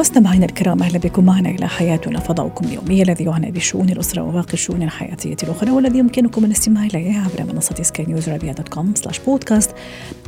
مستمعينا 0.00 0.46
الكرام 0.46 0.82
أهلا 0.82 0.98
بكم 0.98 1.24
معنا 1.24 1.50
إلى 1.50 1.68
حياتنا 1.68 2.20
فضاؤكم 2.20 2.64
اليومي 2.66 3.02
الذي 3.02 3.24
يعنى 3.24 3.50
بشؤون 3.50 3.90
الأسرة 3.90 4.22
وباقي 4.22 4.52
الشؤون 4.52 4.82
الحياتية 4.82 5.36
الاخرى 5.42 5.70
والذي 5.70 5.98
يمكنكم 5.98 6.44
الاستماع 6.44 6.84
إليه 6.84 7.18
عبر 7.18 7.52
منصة 7.54 7.82
سكاي 7.82 8.06
نيوز 8.06 8.28
عربيه 8.28 8.52
dot 8.52 8.68
com 8.68 8.94
slash 8.94 9.18
podcast 9.18 9.70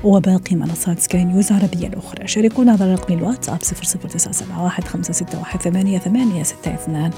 وباقي 0.04 0.56
منصات 0.56 0.98
سكاي 0.98 1.24
نيوز 1.24 1.52
العربيه 1.52 1.86
الأخرى. 1.86 2.28
شاركونا 2.28 2.72
على 2.72 2.94
رقم 2.94 3.14
الواتساب 3.14 3.58
00971 3.62 4.84
561 4.84 5.58
8862 5.58 7.10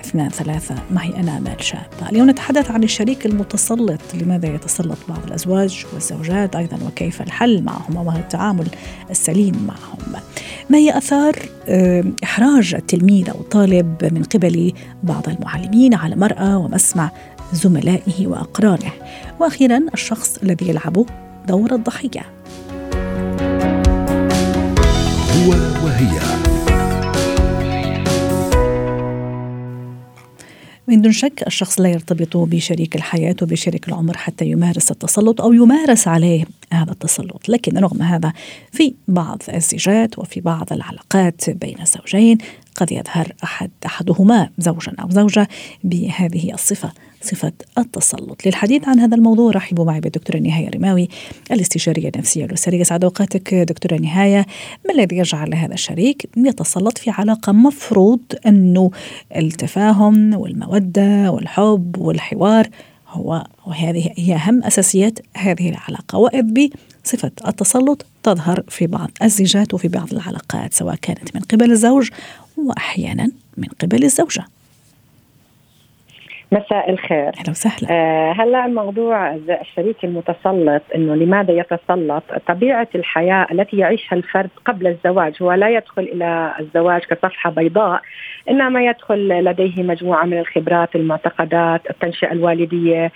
اثنان 0.00 0.28
ثلاثة. 0.28 0.74
معي 0.90 1.16
أنا 1.16 1.38
أمال 1.38 1.64
شابة 1.64 2.08
اليوم 2.12 2.30
نتحدث 2.30 2.70
عن 2.70 2.82
الشريك 2.82 3.26
المتسلط. 3.26 4.00
لماذا 4.14 4.48
يتسلط 4.54 4.98
بعض 5.08 5.18
الأزواج 5.26 5.86
والزوجات 5.94 6.56
أيضا؟ 6.56 6.78
وكيف 6.86 7.22
الحل 7.22 7.62
معهم؟ 7.62 7.96
وما 7.96 8.18
التعامل 8.18 8.66
السليم 9.10 9.66
معهم؟ 9.66 10.22
ما 10.70 10.78
هي 10.78 10.98
أثار 10.98 11.36
إحراج 12.24 12.74
التلميذ 12.74 13.30
أو 13.30 13.40
الطالب 13.40 14.04
من 14.12 14.22
قبل 14.22 14.72
بعض 15.02 15.28
المعلمين 15.28 15.94
على 15.94 16.16
مرأة 16.16 16.58
ومسمع 16.58 17.10
زملائه 17.52 18.26
وأقرانه؟ 18.26 18.92
وأخيرا 19.40 19.80
الشخص 19.94 20.38
الذي 20.42 20.68
يلعب 20.68 21.06
دور 21.48 21.74
الضحية. 21.74 22.22
هو 25.36 25.50
وهي. 25.84 26.47
من 30.88 31.02
دون 31.02 31.12
شك 31.12 31.42
الشخص 31.46 31.80
لا 31.80 31.88
يرتبط 31.88 32.36
بشريك 32.36 32.96
الحياة 32.96 33.36
وبشريك 33.42 33.88
العمر 33.88 34.16
حتى 34.16 34.44
يمارس 34.44 34.90
التسلط 34.90 35.40
أو 35.40 35.52
يمارس 35.52 36.08
عليه 36.08 36.44
هذا 36.72 36.92
التسلط. 36.92 37.48
لكن 37.48 37.78
رغم 37.78 38.02
هذا 38.02 38.32
في 38.72 38.94
بعض 39.08 39.42
الزيجات 39.54 40.18
وفي 40.18 40.40
بعض 40.40 40.72
العلاقات 40.72 41.50
بين 41.50 41.80
الزوجين 41.80 42.38
قد 42.76 42.92
يظهر 42.92 43.32
أحد 43.44 43.70
أحدهما 43.86 44.50
زوجا 44.58 44.92
أو 45.00 45.10
زوجة 45.10 45.48
بهذه 45.84 46.54
الصفة. 46.54 46.92
صفة 47.22 47.52
التسلط. 47.78 48.46
للحديث 48.46 48.88
عن 48.88 49.00
هذا 49.00 49.16
الموضوع 49.16 49.50
رحبوا 49.52 49.84
معي 49.84 50.00
بالدكتورة 50.00 50.38
نهاية 50.38 50.70
رماوي 50.70 51.08
الاستشارية 51.50 52.10
النفسية 52.14 52.44
الأسرية 52.44 52.82
سعد 52.82 53.04
أوقاتك. 53.04 53.54
دكتورة 53.54 53.96
نهاية 54.00 54.46
ما 54.86 54.94
الذي 54.94 55.16
يجعل 55.16 55.54
هذا 55.54 55.74
الشريك 55.74 56.30
يتسلط 56.36 56.98
في 56.98 57.10
علاقة 57.10 57.52
مفروض 57.52 58.20
أنه 58.46 58.90
التفاهم 59.36 60.34
والمودة 60.34 61.30
والحب 61.30 61.98
والحوار 61.98 62.68
هو 63.08 63.46
وهذه 63.66 64.10
هي 64.16 64.34
أهم 64.34 64.64
أساسيات 64.64 65.18
هذه 65.36 65.68
العلاقة. 65.68 66.18
وإذ 66.18 66.68
بصفة 67.04 67.32
التسلط 67.46 68.06
تظهر 68.22 68.64
في 68.68 68.86
بعض 68.86 69.10
الزيجات 69.22 69.74
وفي 69.74 69.88
بعض 69.88 70.12
العلاقات 70.12 70.74
سواء 70.74 70.94
كانت 70.94 71.36
من 71.36 71.40
قبل 71.40 71.70
الزوج 71.70 72.08
وأحيانا 72.56 73.30
من 73.56 73.68
قبل 73.82 74.04
الزوجة. 74.04 74.44
مساء 76.52 76.90
الخير. 76.90 77.28
أهلا 77.38 77.50
وسهلا. 77.50 77.88
آه 77.90 78.32
هلا 78.32 78.66
الموضوع 78.66 79.34
الشريك 79.34 80.04
المتسلط 80.04 80.82
إنه 80.94 81.14
لماذا 81.14 81.52
يتسلط؟ 81.52 82.22
طبيعة 82.46 82.88
الحياة 82.94 83.46
التي 83.52 83.76
يعيشها 83.76 84.16
الفرد 84.16 84.50
قبل 84.64 84.86
الزواج 84.86 85.42
هو 85.42 85.52
لا 85.52 85.68
يدخل 85.68 86.02
إلى 86.02 86.54
الزواج 86.60 87.00
كصفحة 87.00 87.50
بيضاء 87.50 88.00
إنما 88.50 88.84
يدخل 88.84 89.28
لديه 89.28 89.82
مجموعة 89.82 90.24
من 90.24 90.38
الخبرات 90.38 90.96
المعتقدات 90.96 91.90
التنشئة 91.90 92.32
الوالدية 92.32 93.12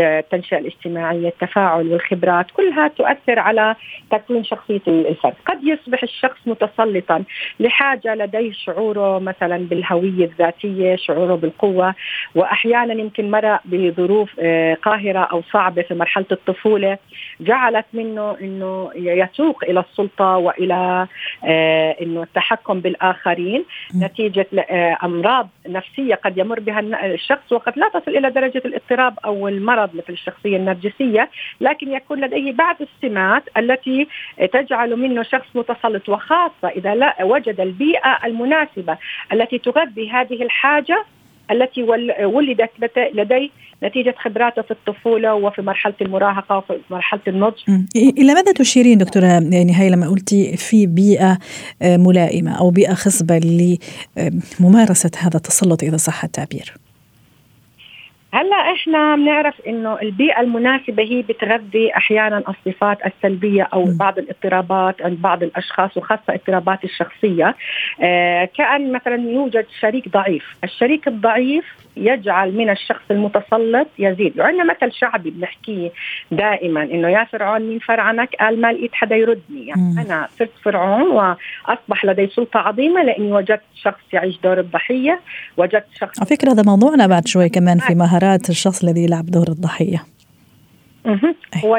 التنشئة 0.00 0.58
الاجتماعية 0.58 1.28
التفاعل 1.28 1.92
والخبرات 1.92 2.46
كلها 2.50 2.88
تؤثر 2.88 3.38
على 3.38 3.74
تكوين 4.10 4.44
شخصية 4.44 4.80
الفرد. 4.88 5.34
قد 5.46 5.64
يصبح 5.64 6.02
الشخص 6.02 6.38
متسلطا 6.46 7.24
لحاجة 7.60 8.14
لديه 8.14 8.52
شعوره 8.52 9.18
مثلا 9.18 9.56
بالهوية 9.58 10.24
الذاتية 10.24 10.96
شعوره 10.96 11.34
بالقوة 11.34 11.94
وأحيانا 12.52 12.94
يمكن 12.94 13.30
مرق 13.30 13.60
بظروف 13.64 14.30
آه، 14.40 14.74
قاهرة 14.74 15.18
أو 15.18 15.42
صعبة 15.52 15.82
في 15.82 15.94
مرحلة 15.94 16.26
الطفولة 16.32 16.98
جعلت 17.40 17.86
منه 17.92 18.36
إنه 18.40 18.90
يسوق 18.94 19.64
إلى 19.64 19.80
السلطة 19.80 20.36
وإلى 20.36 21.06
آه، 21.44 21.96
إنه 22.02 22.22
التحكم 22.22 22.80
بالآخرين. 22.80 23.64
نتيجة 23.96 24.46
آه، 24.70 24.98
أمراض 25.02 25.48
نفسية 25.68 26.14
قد 26.14 26.38
يمر 26.38 26.60
بها 26.60 26.80
الشخص 27.14 27.52
وقد 27.52 27.78
لا 27.78 27.88
تصل 27.88 28.10
إلى 28.16 28.30
درجة 28.30 28.62
الاضطراب 28.64 29.18
أو 29.24 29.48
المرض 29.48 29.90
مثل 29.94 30.12
الشخصية 30.12 30.56
النرجسية 30.56 31.30
لكن 31.60 31.92
يكون 31.92 32.20
لديه 32.20 32.52
بعض 32.52 32.76
السمات 32.80 33.42
التي 33.56 34.08
تجعل 34.52 34.96
منه 34.96 35.22
شخص 35.22 35.48
متسلط. 35.54 36.08
وخاصة 36.08 36.68
إذا 36.68 36.94
لا 36.94 37.24
وجد 37.24 37.60
البيئة 37.60 38.18
المناسبة 38.24 38.98
التي 39.32 39.58
تغذي 39.58 40.10
هذه 40.10 40.42
الحاجة 40.42 41.04
التي 41.50 41.82
ولدت 42.24 42.70
لدي 43.14 43.50
نتيجة 43.82 44.14
خبراته 44.18 44.62
في 44.62 44.70
الطفولة 44.70 45.34
وفي 45.34 45.62
مرحلة 45.62 45.94
المراهقة 46.00 46.56
وفي 46.58 46.78
مرحلة 46.90 47.20
النضج. 47.28 47.58
إلى 47.96 48.34
ماذا 48.34 48.52
تشيرين 48.52 48.98
دكتورة 48.98 49.26
يعني 49.26 49.72
هاي 49.72 49.90
لما 49.90 50.08
قلتي 50.08 50.56
في 50.56 50.86
بيئة 50.86 51.38
آه، 51.82 51.96
ملائمة 51.96 52.58
أو 52.58 52.70
بيئة 52.70 52.94
خصبة 52.94 53.38
لممارسة 53.38 55.10
هذا 55.18 55.36
التسلط 55.36 55.82
إذا 55.82 55.96
صح 55.96 56.24
التعبير. 56.24 56.81
هلا 58.34 58.56
إحنا 58.56 59.16
بنعرف 59.16 59.60
انه 59.66 60.00
البيئة 60.02 60.40
المناسبة 60.40 61.02
هي 61.02 61.22
بتغذي 61.22 61.96
أحيانا 61.96 62.42
الصفات 62.48 62.98
السلبية 63.06 63.62
أو. 63.62 63.84
بعض 63.96 64.18
الاضطرابات 64.18 65.02
عند 65.02 65.22
بعض 65.22 65.42
الأشخاص 65.42 65.96
وخاصة 65.96 66.22
اضطرابات 66.28 66.84
الشخصية 66.84 67.56
آه 68.02 68.44
كأن 68.44 68.92
مثلا 68.92 69.30
يوجد 69.30 69.66
شريك 69.80 70.08
ضعيف 70.08 70.44
الشريك 70.64 71.08
الضعيف 71.08 71.64
يجعل 71.96 72.54
من 72.56 72.70
الشخص 72.70 73.02
المتسلط 73.10 73.88
يزيد. 73.98 74.40
وعندنا 74.40 74.64
مثل 74.64 74.92
شعبي 74.92 75.30
بنحكيه 75.30 75.90
دائما 76.30 76.82
إنه 76.82 77.08
يا 77.08 77.24
فرعون 77.24 77.60
مين 77.60 77.78
فرعنك 77.78 78.28
قال 78.40 78.60
ما 78.60 78.72
لقيت 78.72 78.94
حدا 78.94 79.16
يردني. 79.16 79.66
يعني 79.66 79.82
م. 79.82 79.98
أنا 79.98 80.28
صرت 80.38 80.50
فرعون 80.64 81.02
وأصبح 81.02 82.04
لدي 82.04 82.26
سلطة 82.26 82.58
عظيمة 82.58 83.02
لأني 83.02 83.32
وجدت 83.32 83.62
شخص 83.74 84.00
يعيش 84.12 84.38
دور 84.44 84.60
الضحية 84.60 85.20
وجدت 85.56 85.86
شخص 86.00 86.20
على 86.20 86.26
فكرة 86.26 86.52
هذا 86.52 86.62
موضوعنا 86.62 87.06
بعد 87.06 87.26
شوي 87.26 87.48
كمان 87.48 87.78
في 87.78 87.94
مهارات 87.94 88.50
الشخص 88.50 88.84
الذي 88.84 89.04
يلعب 89.04 89.26
دور 89.26 89.48
الضحية. 89.48 90.11
هو 91.64 91.76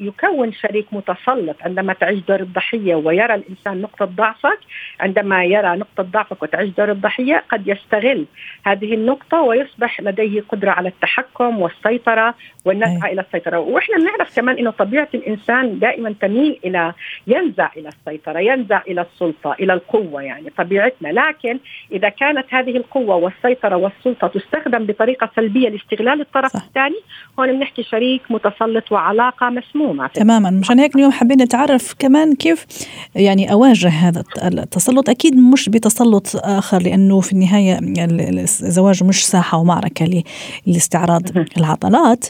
يكون 0.00 0.52
شريك 0.52 0.86
متسلط. 0.92 1.56
عندما 1.62 1.92
تعيش 1.92 2.20
دور 2.28 2.40
الضحية 2.40 2.94
ويرى 2.94 3.34
الإنسان 3.34 3.80
نقطة 3.80 4.04
ضعفك 4.04 4.58
عندما 5.00 5.44
يرى 5.44 5.76
نقطة 5.76 6.02
ضعفك 6.02 6.42
وتعيش 6.42 6.70
دور 6.70 6.90
الضحية 6.90 7.44
قد 7.48 7.68
يستغل 7.68 8.26
هذه 8.66 8.94
النقطة 8.94 9.40
ويصبح 9.40 10.00
لديه 10.00 10.40
قدرة 10.48 10.70
على 10.70 10.88
التحكم 10.88 11.58
والسيطرة 11.58 12.34
والنزعة 12.64 13.12
إلى 13.12 13.20
السيطرة. 13.20 13.58
وإحنا 13.58 13.96
بنعرف 13.96 14.36
كمان 14.36 14.58
أنه 14.58 14.70
طبيعة 14.70 15.08
الإنسان 15.14 15.78
دائما 15.78 16.14
تميل 16.20 16.58
إلى 16.64 16.92
ينزع 17.26 17.70
إلى 17.76 17.88
السيطرة 17.88 18.38
ينزع 18.38 18.82
إلى 18.88 19.00
السلطة 19.00 19.56
إلى 19.60 19.72
القوة 19.72 20.22
يعني 20.22 20.50
طبيعتنا. 20.50 21.08
لكن 21.08 21.58
إذا 21.92 22.08
كانت 22.08 22.54
هذه 22.54 22.76
القوة 22.76 23.16
والسيطرة 23.16 23.76
والسلطة 23.76 24.28
تستخدم 24.28 24.86
بطريقة 24.86 25.30
سلبية 25.36 25.68
لاستغلال 25.68 26.20
الطرف. 26.20 26.56
الثاني 26.56 27.00
هون 27.38 27.52
بنحكي 27.52 27.82
شريك 27.82 28.22
متسلط 28.30 28.61
تسلط 28.62 28.92
وعلاقة 28.92 29.50
مسمومة 29.50 30.06
تماما. 30.06 30.50
مشان 30.50 30.78
هيك 30.78 30.96
اليوم 30.96 31.12
حابين 31.12 31.42
نتعرف 31.42 31.94
كمان 31.98 32.34
كيف 32.34 32.66
يعني 33.14 33.52
أواجه 33.52 33.88
هذا 33.88 34.24
التسلط. 34.42 35.08
أكيد 35.08 35.36
مش 35.36 35.68
بتسلط 35.68 36.36
آخر 36.36 36.82
لأنه 36.82 37.20
في 37.20 37.32
النهاية 37.32 37.78
الزواج 38.62 39.04
مش 39.04 39.26
ساحة 39.26 39.58
ومعركة 39.58 40.22
لاستعراض 40.66 41.22
العضلات. 41.58 42.24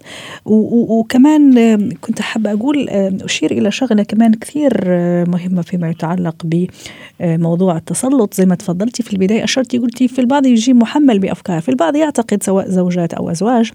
وكمان 0.44 1.54
كنت 2.00 2.22
حابة 2.22 2.52
أقول 2.52 2.88
أشير 3.24 3.50
إلى 3.50 3.70
شغلة 3.70 4.02
كمان 4.02 4.34
كثير 4.34 4.72
مهمة 5.28 5.62
فيما 5.62 5.90
يتعلق 5.90 6.36
بموضوع 7.20 7.76
التسلط. 7.76 8.34
زي 8.34 8.46
ما 8.46 8.54
تفضلتي 8.54 9.02
في 9.02 9.12
البداية 9.12 9.44
أشرتي 9.44 9.78
قلتي 9.78 10.08
في 10.08 10.18
البعض 10.18 10.46
يجي 10.46 10.74
محمل 10.74 11.18
بأفكار 11.18 11.60
في 11.60 11.68
البعض 11.68 11.96
يعتقد 11.96 12.42
سواء 12.42 12.68
زوجات 12.68 13.14
أو 13.14 13.30
أزواج. 13.30 13.70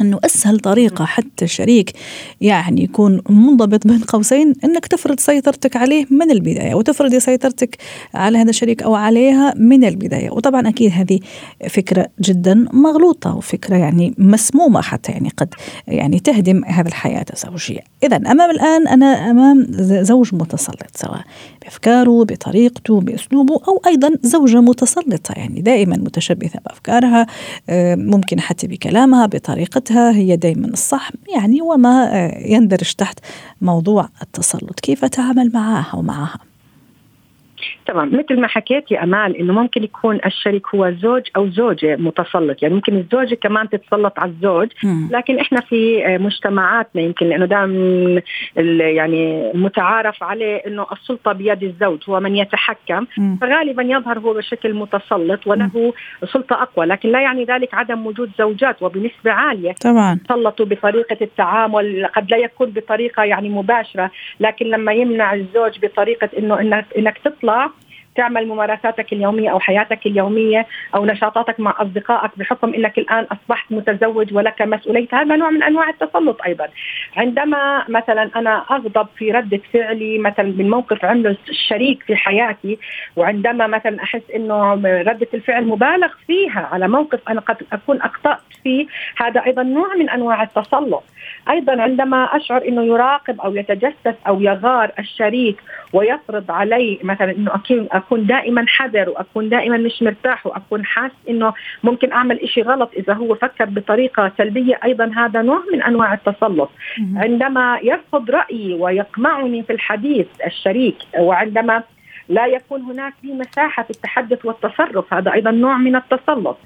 أنه 0.00 0.18
أسهل 0.24 0.58
طريقة 0.60 1.04
حتى 1.04 1.44
الشريك 1.44 1.92
يعني 2.40 2.82
يكون 2.82 3.22
منضبط 3.28 3.86
بين 3.86 3.98
قوسين 3.98 4.52
إنك 4.64 4.86
تفرض 4.86 5.20
سيطرتك 5.20 5.76
عليه 5.76 6.06
من 6.10 6.30
البداية 6.30 6.74
وتفرضي 6.74 7.20
سيطرتك 7.20 7.76
على 8.14 8.38
هذا 8.38 8.50
الشريك 8.50 8.82
أو 8.82 8.94
عليها 8.94 9.54
من 9.56 9.84
البداية. 9.84 10.30
وطبعا 10.30 10.68
أكيد 10.68 10.92
هذه 10.92 11.20
فكرة 11.68 12.06
جدا 12.20 12.66
مغلوطة 12.72 13.36
وفكرة 13.36 13.76
يعني 13.76 14.14
مسمومة 14.18 14.80
حتى 14.82 15.12
يعني 15.12 15.28
قد 15.36 15.54
يعني 15.88 16.20
تهدم 16.20 16.64
هذه 16.64 16.86
الحياة 16.86 17.26
الزوجية. 17.32 17.80
اذا 18.02 18.16
أمام 18.16 18.50
الآن 18.50 18.88
أنا 18.88 19.30
أمام 19.30 19.66
زوج 20.02 20.34
متسلط 20.34 20.96
سواء 20.96 21.22
بأفكاره 21.62 22.24
بطريقته 22.24 23.00
بأسلوبه 23.00 23.60
أو 23.68 23.82
أيضا 23.86 24.10
زوجة 24.22 24.60
متسلطة 24.60 25.32
يعني 25.36 25.60
دائما 25.60 25.96
متشبثة 25.96 26.60
بأفكارها 26.64 27.26
آه، 27.68 27.94
ممكن 27.94 28.40
حتى 28.40 28.66
بكلامها 28.66 29.26
بطريقتها 29.26 29.87
قراءتها 29.88 30.12
هي 30.12 30.36
دائما 30.36 30.66
الصح 30.66 31.10
يعني 31.34 31.62
وما 31.62 32.30
يندرج 32.38 32.92
تحت 32.92 33.18
موضوع 33.60 34.08
التسلط. 34.22 34.80
كيف 34.80 35.04
أتعامل 35.04 35.50
معها 35.54 35.96
ومعها؟ 35.96 36.47
تمام 37.86 38.16
مثل 38.18 38.40
ما 38.40 38.46
حكيت 38.46 38.90
يا 38.90 39.02
أمال 39.04 39.36
إنه 39.36 39.52
ممكن 39.52 39.84
يكون 39.84 40.18
الشريك 40.26 40.66
هو 40.74 40.90
زوج 40.90 41.22
أو 41.36 41.48
زوجة 41.48 41.96
متسلط. 41.96 42.62
يعني 42.62 42.74
ممكن 42.74 42.96
الزوجة 42.96 43.34
كمان 43.34 43.68
تتسلط 43.68 44.18
على 44.18 44.30
الزوج 44.30 44.68
لكن 45.10 45.38
إحنا 45.38 45.60
في 45.60 46.04
مجتمعاتنا 46.20 47.02
يمكن 47.02 47.26
لأنه 47.26 47.46
دائما 47.46 48.22
يعني 48.80 49.50
المتعارف 49.54 50.22
عليه 50.22 50.56
إنه 50.56 50.86
السلطة 50.92 51.32
بيد 51.32 51.62
الزوج 51.62 51.98
هو 52.08 52.20
من 52.20 52.36
يتحكم. 52.36 53.06
فغالبا 53.40 53.82
يظهر 53.82 54.18
هو 54.18 54.32
بشكل 54.34 54.74
متسلط 54.74 55.46
وله 55.46 55.92
سلطة 56.32 56.62
أقوى 56.62 56.86
لكن 56.86 57.08
لا 57.08 57.20
يعني 57.20 57.44
ذلك 57.44 57.74
عدم 57.74 58.06
وجود 58.06 58.30
زوجات 58.38 58.82
وبنسبة 58.82 59.30
عالية. 59.30 59.72
طبعا. 59.84 60.18
تسلطوا 60.28 60.66
بطريقة 60.66 61.16
التعامل 61.20 62.06
قد 62.16 62.30
لا 62.30 62.36
يكون 62.36 62.70
بطريقة 62.70 63.22
يعني 63.24 63.48
مباشرة 63.48 64.10
لكن 64.40 64.66
لما 64.66 64.92
يمنع 64.92 65.34
الزوج 65.34 65.78
بطريقة 65.82 66.28
إنه 66.38 66.60
إنك 66.60 66.84
إنك 66.98 67.18
تطلع 67.18 67.57
تعمل 68.18 68.48
ممارساتك 68.48 69.12
اليومية 69.12 69.50
أو 69.50 69.60
حياتك 69.60 70.06
اليومية 70.06 70.66
أو 70.94 71.06
نشاطاتك 71.06 71.60
مع 71.60 71.74
أصدقائك 71.78 72.30
بحكم 72.36 72.74
إنك 72.74 72.98
الآن 72.98 73.26
أصبحت 73.32 73.72
متزوج 73.72 74.34
ولك 74.34 74.62
مسؤولية. 74.62 75.08
هذا 75.12 75.36
نوع 75.36 75.50
من 75.50 75.62
أنواع 75.62 75.88
التسلط 75.88 76.42
أيضا. 76.46 76.68
عندما 77.16 77.84
مثلا 77.88 78.30
أنا 78.36 78.64
أغضب 78.70 79.06
في 79.16 79.30
رده 79.32 79.60
فعلي 79.72 80.18
مثلا 80.18 80.46
من 80.58 80.70
موقف 80.70 81.04
عمله 81.04 81.36
الشريك 81.48 82.02
في 82.02 82.16
حياتي 82.16 82.78
وعندما 83.16 83.66
مثلا 83.66 84.02
أحس 84.02 84.30
إنه 84.34 84.74
رده 84.84 85.28
الفعل 85.34 85.64
مبالغ 85.64 86.08
فيها 86.26 86.68
على 86.72 86.88
موقف 86.88 87.28
أنا 87.28 87.40
قد 87.40 87.56
أكون 87.72 88.02
أخطأت 88.02 88.38
فيه 88.62 88.86
هذا 89.16 89.44
أيضا 89.46 89.62
نوع 89.62 89.94
من 89.94 90.10
أنواع 90.10 90.42
التسلط. 90.42 91.04
أيضا 91.50 91.82
عندما 91.82 92.36
أشعر 92.36 92.62
إنه 92.68 92.82
يراقب 92.82 93.40
أو 93.40 93.54
يتجسس 93.54 94.16
أو 94.26 94.40
يغار 94.40 94.90
الشريك 94.98 95.56
ويفرض 95.92 96.50
علي 96.50 96.98
مثلا 97.02 97.30
إنه 97.30 97.50
اكون 97.54 97.88
أكون 98.08 98.26
دائما 98.26 98.64
حذر 98.68 99.08
وأكون 99.08 99.48
دائما 99.48 99.76
مش 99.76 100.02
مرتاح 100.02 100.46
وأكون 100.46 100.84
حاس 100.84 101.10
إنه 101.28 101.52
ممكن 101.84 102.12
أعمل 102.12 102.40
إشي 102.40 102.62
غلط 102.62 102.90
إذا 102.96 103.12
هو 103.12 103.34
فكر 103.34 103.64
بطريقة 103.64 104.32
سلبية. 104.38 104.80
أيضا 104.84 105.12
هذا 105.16 105.42
نوع 105.42 105.62
من 105.72 105.82
أنواع 105.82 106.14
التسلط 106.14 106.70
عندما 107.16 107.78
يرفض 107.82 108.30
رايي 108.30 108.74
ويقمعني 108.74 109.62
في 109.62 109.72
الحديث 109.72 110.26
الشريك 110.46 110.96
وعندما 111.18 111.82
لا 112.28 112.46
يكون 112.46 112.82
هناك 112.82 113.14
في 113.22 113.32
مساحة 113.32 113.82
في 113.82 113.90
التحدث 113.90 114.44
والتصرف 114.44 115.14
هذا 115.14 115.32
أيضا 115.32 115.50
نوع 115.50 115.76
من 115.76 115.96
التسلط 115.96 116.58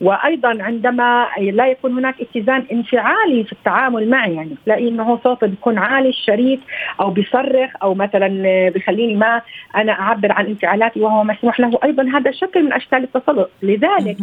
وأيضا 0.00 0.62
عندما 0.62 1.26
لا 1.38 1.66
يكون 1.66 1.92
هناك 1.92 2.14
اتزان 2.20 2.64
انفعالي 2.72 3.44
في 3.44 3.52
التعامل 3.52 4.10
معي 4.10 4.34
يعني 4.34 4.56
تلاقي 4.64 4.88
إنه 4.88 5.18
صوته 5.24 5.46
بيكون 5.46 5.78
عالي 5.78 6.08
الشريك 6.08 6.60
أو 7.00 7.10
بيصرخ 7.10 7.70
أو 7.82 7.94
مثلا 7.94 8.28
بخليني 8.74 9.14
ما 9.14 9.42
أنا 9.76 9.92
أعبر 9.92 10.32
عن 10.32 10.46
انفعالاتي 10.46 11.00
وهو 11.00 11.24
مسموح 11.24 11.60
له. 11.60 11.78
أيضا 11.84 12.02
هذا 12.18 12.30
شكل 12.30 12.64
من 12.64 12.72
أشكال 12.72 13.04
التسلط 13.04 13.50
لذلك 13.62 14.16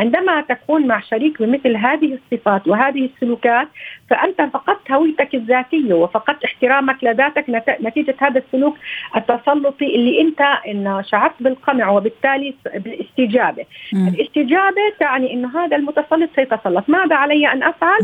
عندما 0.00 0.40
تكون 0.40 0.86
مع 0.86 1.00
شريك 1.00 1.42
بمثل 1.42 1.76
هذه 1.76 2.18
الصفات 2.18 2.68
وهذه 2.68 3.10
السلوكات 3.14 3.68
فأنت 4.10 4.42
فقدت 4.42 4.90
هويتك 4.90 5.34
الذاتية 5.34 5.94
وفقدت 5.94 6.44
احترامك 6.44 7.04
لذاتك 7.04 7.44
نتيجة 7.80 8.14
هذا 8.18 8.38
السلوك 8.38 8.76
التسلطي 9.16 9.94
اللي 9.94 10.20
أنت 10.20 10.40
إن 10.68 11.02
شعرت 11.04 11.34
بالقمع 11.40 11.90
وبالتالي 11.90 12.54
بالاستجابة. 12.74 13.64
م. 13.92 14.08
الاستجابة 14.08 14.82
تعني 15.00 15.32
انه 15.32 15.64
هذا 15.64 15.76
المتسلط 15.76 16.30
سيتسلط، 16.36 16.88
ماذا 16.88 17.16
علي 17.16 17.52
أن 17.52 17.62
أفعل؟ 17.62 18.00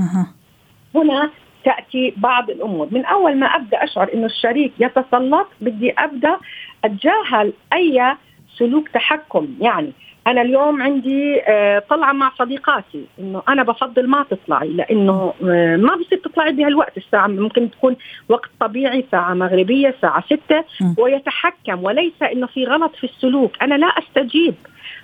هنا 0.94 1.30
تأتي 1.64 2.14
بعض 2.16 2.50
الأمور، 2.50 2.88
من 2.90 3.04
أول 3.04 3.36
ما 3.36 3.46
أبدأ 3.46 3.84
أشعر 3.84 4.08
إنه 4.14 4.26
الشريك 4.26 4.72
يتسلط 4.78 5.48
بدي 5.60 5.92
أبدأ 5.98 6.36
أتجاهل 6.84 7.52
أي 7.72 8.16
سلوك 8.58 8.88
تحكم 8.88 9.48
يعني 9.60 9.92
أنا 10.28 10.42
اليوم 10.42 10.82
عندي 10.82 11.42
آه، 11.42 11.82
طلعة 11.90 12.12
مع 12.12 12.32
صديقاتي 12.38 13.04
إنه 13.18 13.42
أنا 13.48 13.62
بفضل 13.62 14.06
ما 14.06 14.24
تطلعي 14.30 14.68
لأنه 14.68 15.34
آه، 15.44 15.76
ما 15.76 15.96
بصير 15.96 16.18
تطلعي 16.18 16.52
بهالوقت 16.52 16.96
الساعة 16.96 17.26
ممكن 17.26 17.70
تكون 17.70 17.96
وقت 18.28 18.50
طبيعي 18.60 19.04
ساعة 19.10 19.34
مغربية 19.34 19.94
ساعة 20.02 20.24
ستة 20.26 20.64
ويتحكم 20.98 21.84
وليس 21.84 22.22
إنه 22.32 22.46
في 22.46 22.64
غلط 22.64 22.96
في 22.96 23.04
السلوك. 23.04 23.62
أنا 23.62 23.74
لا 23.74 23.86
أستجيب. 23.86 24.54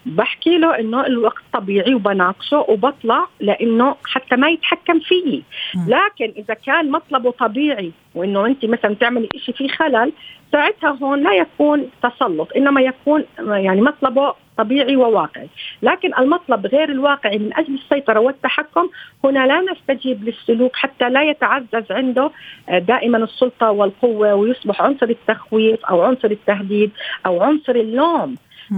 بحكي 0.07 0.59
له 0.59 0.79
إنه 0.79 1.07
الوقت 1.07 1.43
طبيعي 1.53 1.95
وبناقشه 1.95 2.65
وبطلع 2.69 3.27
لأنه 3.41 3.97
حتى 4.05 4.37
ما 4.37 4.49
يتحكم 4.49 5.01
فيي 5.01 5.43
لكن 5.75 6.33
إذا 6.37 6.55
كان 6.55 6.91
مطلبه 6.91 7.31
طبيعي 7.31 7.93
وإنه 8.15 8.47
أنت 8.47 8.65
مثلا 8.65 8.95
تعملي 8.95 9.29
شيء 9.37 9.55
فيه 9.55 9.69
خلل 9.69 10.13
ساعتها 10.53 10.99
هون 11.03 11.23
لا 11.23 11.35
يكون 11.35 11.91
تسلط 12.03 12.49
إنما 12.57 12.81
يكون 12.81 13.25
يعني 13.39 13.81
مطلبه 13.81 14.35
طبيعي 14.57 14.97
وواقعي. 14.97 15.49
لكن 15.83 16.15
المطلب 16.19 16.67
غير 16.67 16.89
الواقعي 16.89 17.39
من 17.39 17.55
أجل 17.55 17.75
السيطرة 17.75 18.21
والتحكم 18.21 18.89
هنا 19.25 19.47
لا 19.47 19.61
نستجيب 19.73 20.25
للسلوك 20.25 20.77
حتى 20.77 21.11
لا 21.11 21.23
يتعزز 21.23 21.93
عنده 21.93 22.31
آه، 22.69 22.79
دائما 22.79 23.19
السلطة 23.19 23.71
والقوة 23.71 24.35
ويصبح 24.35 24.83
عنصر 24.83 25.07
التخويف 25.07 25.85
أو 25.85 26.03
عنصر 26.03 26.31
التهديد 26.31 26.91
أو 27.27 27.43
عنصر 27.43 27.75
اللوم. 27.75 28.37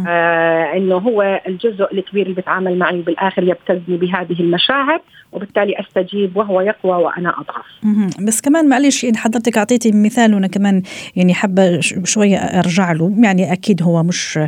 آه 0.09 0.77
إنه 0.77 0.97
هو 0.97 1.41
الجزء 1.49 1.93
الكبير 1.93 2.23
اللي 2.23 2.35
بيتعامل 2.35 2.79
معي 2.79 3.03
بالاخر 3.03 3.43
يبتزني 3.43 3.97
بهذه 3.97 4.41
المشاعر 4.41 5.01
وبالتالي 5.33 5.81
أستجيب 5.81 6.37
وهو 6.37 6.61
يقوى 6.61 7.03
وأنا 7.05 7.29
أضعف. 7.29 7.97
بس 8.27 8.41
كمان 8.41 8.69
معلش 8.69 9.05
يعني 9.05 9.17
حضرتك 9.17 9.59
أعطيتي 9.59 9.93
مثال 9.95 10.35
وأنا 10.35 10.47
كمان 10.47 10.83
يعني 11.17 11.35
حابة 11.35 11.81
شوية 11.81 12.37
أرجع 12.37 12.93
له. 12.93 13.15
يعني 13.19 13.53
أكيد 13.53 13.83
هو 13.83 14.03
مش 14.03 14.39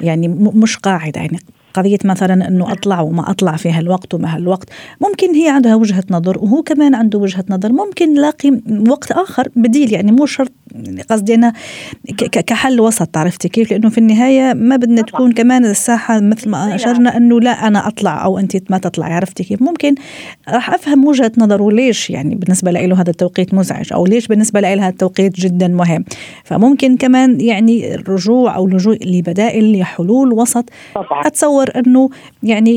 يعني 0.00 0.28
مش 0.38 0.76
قاعدة 0.76 1.20
يعني 1.20 1.38
قضية 1.74 1.98
مثلا 2.04 2.48
أنه 2.48 2.72
أطلع 2.72 3.00
وما 3.00 3.30
أطلع 3.30 3.56
في 3.56 3.70
هالوقت 3.70 4.14
وما 4.14 4.36
هالوقت 4.36 4.70
ممكن 5.00 5.34
هي 5.34 5.48
عندها 5.48 5.74
وجهة 5.74 6.04
نظر 6.10 6.38
وهو 6.38 6.62
كمان 6.62 6.94
عنده 6.94 7.18
وجهة 7.18 7.44
نظر. 7.50 7.72
ممكن 7.72 8.14
نلاقي 8.14 8.60
وقت 8.88 9.12
آخر 9.12 9.48
بديل. 9.56 9.92
يعني 9.92 10.12
مو 10.12 10.26
شرط 10.26 10.52
قصدي 11.10 11.34
أنا 11.34 11.52
كحل 12.46 12.80
وسط 12.80 13.16
عرفتي 13.16 13.48
كيف؟ 13.48 13.70
لأنه 13.70 13.88
في 13.88 13.98
النهاية 13.98 14.54
ما 14.54 14.76
بدنا 14.76 15.02
تكون 15.02 15.32
كمان 15.32 15.64
الساحة 15.64 16.20
مثل 16.20 16.50
ما 16.50 16.74
أشرنا 16.74 17.16
أنه 17.16 17.40
لا 17.40 17.50
أنا 17.50 17.88
أطلع 17.88 18.24
أو 18.24 18.38
أنت 18.38 18.70
ما 18.70 18.78
تطلعي 18.78 19.12
عرفتي 19.12 19.44
كيف؟ 19.44 19.62
ممكن 19.62 19.94
راح 20.48 20.74
أفهم 20.74 21.04
وجهة 21.04 21.32
نظره 21.38 21.70
ليش 21.70 22.10
يعني 22.10 22.34
بالنسبة 22.34 22.70
له 22.70 23.00
هذا 23.00 23.10
التوقيت 23.10 23.54
مزعج 23.54 23.92
أو 23.92 24.06
ليش 24.06 24.26
بالنسبة 24.26 24.60
له 24.60 24.74
هذا 24.74 24.88
التوقيت 24.88 25.40
جدا 25.40 25.68
مهم. 25.68 26.04
فممكن 26.44 26.96
كمان 26.96 27.40
يعني 27.40 27.94
الرجوع 27.94 28.56
أو 28.56 28.66
اللجوء 28.66 28.98
لبدائل 29.06 29.80
لحلول 29.80 30.32
وسط. 30.32 30.64
طبعا. 30.94 31.26
أتصور 31.26 31.70
أنه 31.76 32.10
يعني 32.42 32.76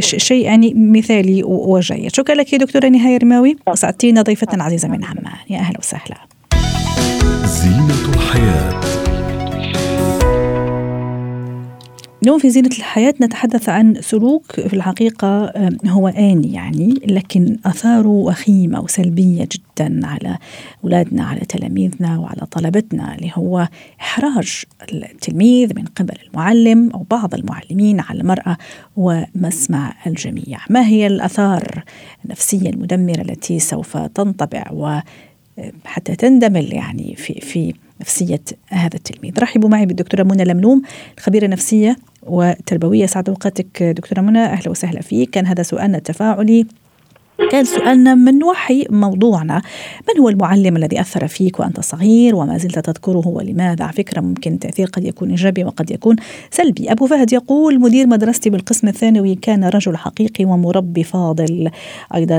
شيء. 0.00 0.44
يعني 0.44 0.74
مثالي 0.74 1.42
وجيد. 1.44 2.14
شكرا 2.14 2.34
لك 2.34 2.52
يا 2.52 2.58
دكتورة 2.58 2.88
نهاية 2.88 3.18
رماوي. 3.18 3.56
اسعدتينا 3.68 4.22
ضيفة 4.22 4.46
عزيزة 4.52 4.88
من 4.88 5.04
عمان. 5.04 5.32
يا 5.50 5.58
أهلا 5.58 5.78
وسهلا. 5.78 6.16
زينة 7.44 8.08
الحياة. 8.14 8.80
اليوم 12.22 12.38
في 12.38 12.50
زينة 12.50 12.68
الحياة 12.68 13.14
نتحدث 13.20 13.68
عن 13.68 13.94
سلوك 14.00 14.52
في 14.52 14.74
الحقيقة 14.74 15.52
هو 15.86 16.08
آني 16.08 16.52
يعني 16.52 16.94
لكن 17.06 17.56
أثاره 17.66 18.08
وخيمة 18.08 18.80
وسلبية 18.80 19.48
جدا 19.52 20.06
على 20.06 20.38
أولادنا 20.84 21.24
على 21.24 21.40
تلاميذنا 21.40 22.18
وعلى 22.18 22.46
طلبتنا 22.50 23.14
اللي 23.14 23.32
هو 23.34 23.68
إحراج 24.00 24.62
التلميذ 24.92 25.76
من 25.76 25.84
قبل 25.84 26.14
المعلم 26.28 26.90
أو 26.90 27.06
بعض 27.10 27.34
المعلمين 27.34 28.00
على 28.00 28.20
المرأة 28.20 28.56
ومسمع 28.96 29.92
الجميع. 30.06 30.58
ما 30.70 30.86
هي 30.86 31.06
الأثار 31.06 31.84
النفسية 32.24 32.70
المدمرة 32.70 33.20
التي 33.20 33.58
سوف 33.58 33.96
تنطبع 33.96 34.64
وحتى 35.84 36.16
تندمل 36.16 36.72
يعني 36.72 37.14
في 37.16 37.40
في 37.40 37.74
نفسية 38.00 38.40
هذا 38.68 38.96
التلميذ. 38.96 39.32
رحبوا 39.38 39.68
معي 39.68 39.86
بالدكتورة 39.86 40.22
منى 40.22 40.44
لملوم 40.44 40.82
الخبيرة 41.18 41.44
النفسية 41.44 41.96
وتربوية 42.22 43.06
سعد 43.06 43.28
أوقاتك 43.28 43.82
دكتورة 43.82 44.20
منى 44.20 44.44
أهلا 44.44 44.70
وسهلا 44.70 45.02
فيك. 45.02 45.30
كان 45.30 45.46
هذا 45.46 45.62
سؤالنا 45.62 45.98
التفاعلي. 45.98 46.66
كان 47.50 47.64
سؤالنا 47.64 48.14
من 48.14 48.42
وحي 48.42 48.86
موضوعنا. 48.90 49.62
من 50.08 50.20
هو 50.20 50.28
المعلم 50.28 50.76
الذي 50.76 51.00
أثر 51.00 51.26
فيك 51.26 51.60
وأنت 51.60 51.80
صغير 51.80 52.36
وما 52.36 52.58
زلت 52.58 52.78
تذكره 52.78 53.28
ولماذا؟ 53.28 53.84
على 53.84 53.92
فكرة 53.92 54.20
ممكن 54.20 54.52
التأثير 54.52 54.86
قد 54.86 55.04
يكون 55.04 55.30
إيجابي 55.30 55.64
وقد 55.64 55.90
يكون 55.90 56.16
سلبي. 56.50 56.92
أبو 56.92 57.06
فهد 57.06 57.32
يقول 57.32 57.80
مدير 57.80 58.06
مدرستي 58.06 58.50
بالقسم 58.50 58.88
الثانوي 58.88 59.34
كان 59.34 59.64
رجل 59.64 59.96
حقيقي 59.96 60.44
ومربي 60.44 61.04
فاضل. 61.04 61.70
أيضا 62.14 62.38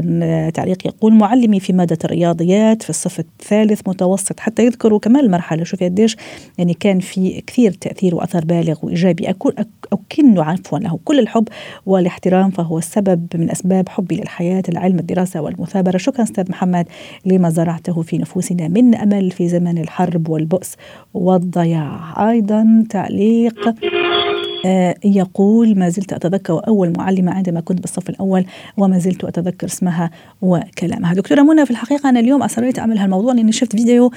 تعليق 0.53 0.87
يقول 0.87 1.13
معلمي 1.13 1.59
في 1.59 1.73
مادة 1.73 1.97
الرياضيات 2.05 2.83
في 2.83 2.89
الصف 2.89 3.19
الثالث 3.19 3.81
متوسط 3.87 4.39
حتى 4.39 4.65
يذكروا 4.65 4.99
كمان 4.99 5.25
المرحلة 5.25 5.63
شوفي 5.63 5.85
قديش 5.85 6.17
يعني 6.57 6.73
كان 6.73 6.99
في 6.99 7.41
كثير 7.47 7.71
تأثير 7.71 8.15
وأثر 8.15 8.45
بالغ 8.45 8.77
وإيجابي. 8.83 9.29
أكون 9.29 9.53
أكن 9.93 10.39
عفوا 10.39 10.79
له 10.79 10.99
كل 11.05 11.19
الحب 11.19 11.47
والاحترام 11.85 12.51
فهو 12.51 12.77
السبب 12.77 13.27
من 13.35 13.51
أسباب 13.51 13.89
حبي 13.89 14.15
للحياة 14.15 14.63
العلم 14.69 14.86
الدراسة 14.91 15.41
والمثابرة. 15.41 15.97
شكرا 15.97 16.23
أستاذ 16.23 16.49
محمد 16.51 16.85
لما 17.25 17.49
زرعته 17.49 18.01
في 18.01 18.17
نفوسنا 18.17 18.67
من 18.67 18.95
أمل 18.95 19.31
في 19.31 19.47
زمن 19.47 19.77
الحرب 19.77 20.29
والبؤس 20.29 20.75
والضياع. 21.13 22.29
أيضا 22.29 22.85
تعليق 22.89 23.75
يقول 25.05 25.79
ما 25.79 25.89
زلت 25.89 26.13
أتذكر 26.13 26.67
أول 26.67 26.93
معلمة 26.97 27.31
عندما 27.31 27.59
كنت 27.59 27.81
بالصف 27.81 28.09
الأول 28.09 28.45
وما 28.77 28.99
زلت 28.99 29.23
أتذكر 29.23 29.67
اسمها 29.67 30.11
وكلامها. 30.41 31.13
دكتورة 31.13 31.41
منى 31.41 31.65
في 31.65 31.71
الحقيقة 31.71 32.09
أنا 32.09 32.19
اليوم 32.19 32.43
أصريت 32.43 32.79
أعمل 32.79 32.97
هالموضوع 32.97 33.33
لأني 33.33 33.51
شفت 33.51 33.75
فيديو 33.75 34.11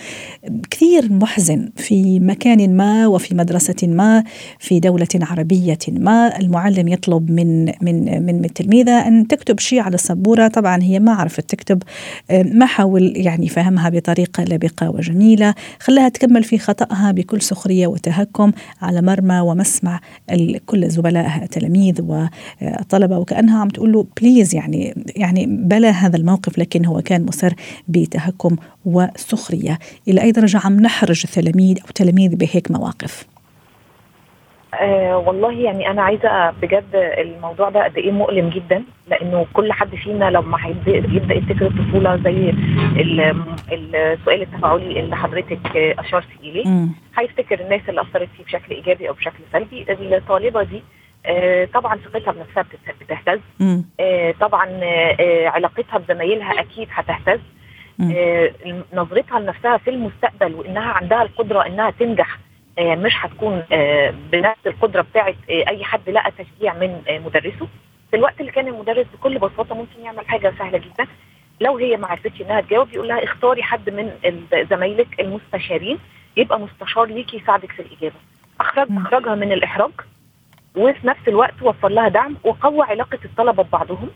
كثير 0.71 1.13
محزن 1.13 1.71
في 1.77 2.21
مكان 2.21 2.77
ما 2.77 3.07
وفي 3.07 3.35
مدرسة 3.35 3.89
ما 3.89 4.25
في 4.59 4.81
دولة 4.81 5.09
عربية 5.15 5.79
ما. 5.89 6.39
المعلم 6.39 6.89
يطلب 6.89 7.31
من 7.31 7.65
من 7.65 8.27
من 8.27 8.45
التلميذة 8.45 9.09
أن 9.09 9.27
تكتب 9.27 9.61
شيء 9.61 9.81
على 9.81 9.95
السبورة. 9.95 10.49
طبعا 10.49 10.83
هي 10.83 10.99
ما 10.99 11.13
عرفت 11.13 11.51
تكتب 11.51 11.83
آه، 12.31 12.43
ما 12.43 12.67
حاول 12.67 13.13
يعني 13.17 13.49
فهمها 13.49 13.89
بطريقة 13.89 14.45
لبقة 14.45 14.91
وجميلة 14.91 15.55
خلاها 15.81 16.09
تكمل 16.09 16.45
في 16.45 16.59
خطأها 16.59 17.13
بكل 17.13 17.43
سخرية 17.43 17.87
وتهكم 17.87 18.53
على 18.83 19.03
مرمى 19.03 19.41
ومسمع 19.41 20.01
كل 20.67 20.89
زملائها 20.89 21.47
تلاميذ 21.47 22.03
وطلبة 22.03 23.19
وكأنها 23.19 23.61
عم 23.61 23.69
تقول 23.69 23.93
له 23.93 24.07
بليز 24.21 24.55
يعني 24.55 24.95
يعني 25.17 25.47
بلا 25.47 25.91
هذا 25.91 26.17
الموقف. 26.17 26.59
لكن 26.59 26.85
هو 26.85 27.03
كان 27.03 27.27
مصر 27.27 27.53
بتهكم 27.89 28.57
وسخرية. 28.85 29.79
إلى 30.09 30.23
أي 30.23 30.33
درجة 30.33 30.61
عم 30.65 30.81
نحرج 30.81 31.23
التلاميذ 31.25 31.77
أو 31.79 31.87
تلاميذ 31.95 32.37
بهيك 32.37 32.71
مواقف؟ 32.71 33.27
آه 34.75 35.17
والله 35.19 35.53
يعني 35.53 35.91
أنا 35.91 36.03
عايزة 36.03 36.51
بجد 36.51 36.85
الموضوع 36.95 37.69
ده 37.71 37.85
قد 37.85 37.97
إيه 37.99 38.11
مؤلم 38.11 38.49
جدا 38.49 38.83
لأنه 39.09 39.47
كل 39.53 39.73
حد 39.73 39.95
فينا 39.95 40.31
لما 40.31 40.59
يبدأ 40.87 41.35
يفتكر 41.35 41.67
الطفولة 41.67 42.17
زي 42.17 42.53
السؤال 43.73 44.43
التفاعلي 44.43 45.01
اللي 45.01 45.17
حضرتك 45.17 45.77
اشرتي 45.77 46.37
اليه 46.43 46.87
هيفتكر 47.19 47.61
الناس 47.61 47.81
اللي 47.89 48.01
أثرت 48.01 48.29
فيه 48.37 48.45
بشكل 48.45 48.75
إيجابي 48.75 49.09
أو 49.09 49.15
بشكل 49.15 49.39
سلبي. 49.53 49.87
الطالبة 50.17 50.63
دي 50.63 50.83
آه 51.27 51.65
طبعا 51.75 51.97
ثقتها 51.97 52.33
بنفسها 52.33 52.65
بتهتز. 53.01 53.41
آه 54.01 54.35
طبعا 54.41 54.67
آه 54.83 55.49
علاقتها 55.49 55.99
بزمايلها 55.99 56.61
أكيد 56.61 56.89
هتهتز. 56.93 57.41
آه 58.17 58.51
نظرتها 58.95 59.41
لنفسها 59.41 59.77
في 59.77 59.91
المستقبل 59.91 60.55
وإنها 60.55 60.93
عندها 60.93 61.23
القدرة 61.23 61.67
إنها 61.67 61.91
تنجح 61.91 62.39
مش 62.79 63.13
هتكون 63.17 63.63
آه، 63.73 64.15
بنفس 64.33 64.67
القدرة 64.67 65.03
بتاعه 65.03 65.35
آه، 65.51 65.69
أي 65.69 65.85
حد 65.85 66.11
لقى 66.11 66.31
تشجيع 66.39 66.75
من 66.75 67.03
مدرسه. 67.09 67.69
في 68.11 68.17
الوقت 68.17 68.41
اللي 68.41 68.53
كان 68.53 68.69
المدرس 68.69 69.07
بكل 69.15 69.39
بساطة 69.39 69.75
ممكن 69.75 70.01
يعمل 70.01 70.29
حاجة 70.29 70.55
سهلة 70.59 70.79
جدا. 70.79 71.07
لو 71.61 71.77
هي 71.77 71.97
ما 71.97 72.07
عرفتش 72.07 72.41
إنها 72.41 72.61
تجاوب 72.61 72.89
يقول 72.93 73.09
لها 73.09 73.25
اختاري 73.25 73.63
حد 73.63 73.91
من 73.91 74.11
زمايلك 74.71 75.21
المستشارين 75.21 75.99
يبقى 76.37 76.61
مستشار 76.61 77.05
ليكي 77.05 77.37
يساعدك 77.37 77.73
في 77.73 77.83
الإجابة. 77.83 78.15
اخرج 78.61 78.89
أخرجها 78.97 79.35
من 79.35 79.53
الإحراج 79.53 79.93
وفي 80.77 81.07
نفس 81.07 81.29
الوقت 81.29 81.63
وفر 81.63 81.89
لها 81.89 82.09
دعم 82.09 82.37
وقوى 82.45 82.83
علاقة 82.83 83.19
الطلبة 83.25 83.63
ببعضهم. 83.63 84.11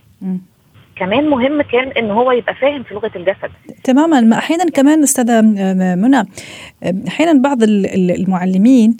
كمان 0.97 1.29
مهم 1.31 1.63
كان 1.63 1.89
إن 1.89 2.11
هو 2.11 2.33
يبقى 2.33 2.55
فاهم 2.55 2.83
في 2.83 2.95
لغة 2.95 3.11
الجسد. 3.17 3.51
تماما. 3.85 4.39
أحيانا 4.39 4.65
كمان 4.65 5.03
أستاذة 5.03 5.41
منى 5.95 6.23
أحيانا 7.09 7.43
بعض 7.43 7.59
المعلمين 7.63 8.97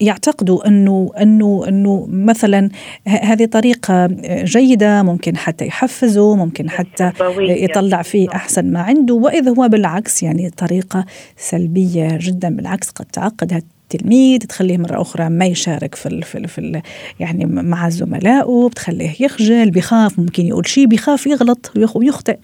يعتقدوا 0.00 0.68
إنه 0.68 1.10
إنه 1.22 1.64
إنه 1.68 2.06
مثلا 2.10 2.68
هذه 3.06 3.44
طريقة 3.44 4.06
جيدة 4.44 5.02
ممكن 5.02 5.36
حتى 5.36 5.66
يحفزه 5.66 6.36
ممكن 6.36 6.70
حتى 6.70 7.12
يطلع 7.38 8.02
فيه 8.02 8.28
أحسن 8.34 8.72
ما 8.72 8.80
عنده. 8.80 9.14
واذا 9.14 9.50
هو 9.50 9.68
بالعكس 9.68 10.22
يعني 10.22 10.50
طريقة 10.50 11.04
سلبية 11.36 12.08
جدا 12.20 12.56
بالعكس 12.56 12.90
قد 12.90 13.04
تعقد 13.04 13.62
التلميذ 13.94 14.38
تخليه 14.38 14.78
مرة 14.78 15.00
أخرى 15.00 15.28
ما 15.28 15.46
يشارك 15.46 15.94
في 15.94 16.06
ال 16.06 16.22
في, 16.22 16.38
ال 16.38 16.48
في 16.48 16.58
ال 16.58 16.82
يعني 17.20 17.44
مع 17.44 17.88
زملائه 17.88 18.68
بتخليه 18.70 19.14
يخجل 19.20 19.70
بيخاف 19.70 20.18
ممكن 20.18 20.46
يقول 20.46 20.68
شيء 20.68 20.86
بيخاف 20.86 21.26
يغلط 21.26 21.72
ويخطئ. 21.94 22.38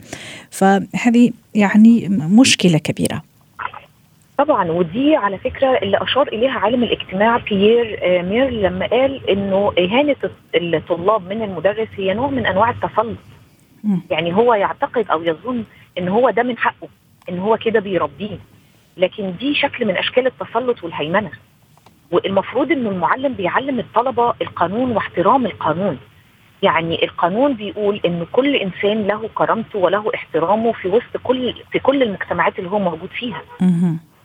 فهذه 0.50 1.30
يعني 1.54 2.08
مشكلة 2.10 2.78
كبيرة. 2.78 3.22
طبعا 4.38 4.70
ودي 4.70 5.16
على 5.16 5.38
فكرة 5.38 5.78
اللي 5.82 5.98
أشار 6.02 6.28
إليها 6.28 6.50
عالم 6.50 6.82
الاجتماع 6.82 7.36
بيير 7.36 7.98
آه، 8.02 8.22
مير 8.22 8.50
لما 8.50 8.86
قال 8.86 9.30
إنه 9.30 9.72
إهانة 9.78 10.16
الطلاب 10.54 11.22
من 11.28 11.42
المدرس 11.42 11.88
هي 11.96 12.14
نوع 12.14 12.30
من 12.30 12.46
أنواع 12.46 12.70
التسلط. 12.70 13.18
يعني 14.10 14.34
هو 14.34 14.54
يعتقد 14.54 15.06
أو 15.10 15.22
يظن 15.22 15.64
إن 15.98 16.08
هو 16.08 16.30
ده 16.30 16.42
من 16.42 16.58
حقه 16.58 16.88
إن 17.28 17.38
هو 17.38 17.56
كده 17.56 17.80
بيربيه. 17.80 18.38
لكن 18.96 19.34
دي 19.36 19.54
شكل 19.54 19.84
من 19.86 19.96
أشكال 19.96 20.26
التسلط 20.26 20.84
والهيمنة. 20.84 21.30
والمفروض 22.10 22.72
إنه 22.72 22.90
المعلم 22.90 23.32
بيعلم 23.32 23.78
الطلبة 23.78 24.34
القانون 24.42 24.90
واحترام 24.92 25.46
القانون. 25.46 25.98
يعني 26.62 27.04
القانون 27.04 27.54
بيقول 27.54 28.00
إن 28.06 28.26
كل 28.32 28.56
إنسان 28.56 29.06
له 29.06 29.28
كرامته 29.34 29.78
وله 29.78 30.10
احترامه 30.14 30.72
في 30.72 30.88
وسط 30.88 31.16
كل 31.22 31.54
في 31.72 31.78
كل 31.78 32.02
المجتمعات 32.02 32.58
اللي 32.58 32.70
هو 32.70 32.78
موجود 32.78 33.10
فيها. 33.10 33.42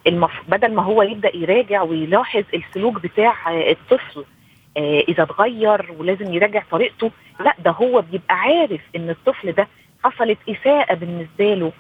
المف... 0.08 0.32
بدل 0.48 0.74
ما 0.74 0.84
هو 0.84 1.02
يبدأ 1.04 1.36
يراجع 1.38 1.82
ويلاحظ 1.82 2.44
السلوك 2.54 3.02
بتاع 3.04 3.34
الطفل 3.72 4.26
آه 4.78 5.00
إذا 5.10 5.24
اتغير 5.24 5.92
ولازم 6.00 6.34
يراجع 6.34 6.64
طريقته 6.72 7.12
لا 7.40 7.54
ده 7.60 7.72
هو 7.72 8.02
بيبقى 8.12 8.36
عارف 8.36 8.82
إن 8.96 9.10
الطفل 9.10 9.52
ده 9.52 9.68
حصلت 10.04 10.38
إساءة 10.50 10.94
بالنسبة 10.94 11.54
له 11.54 11.72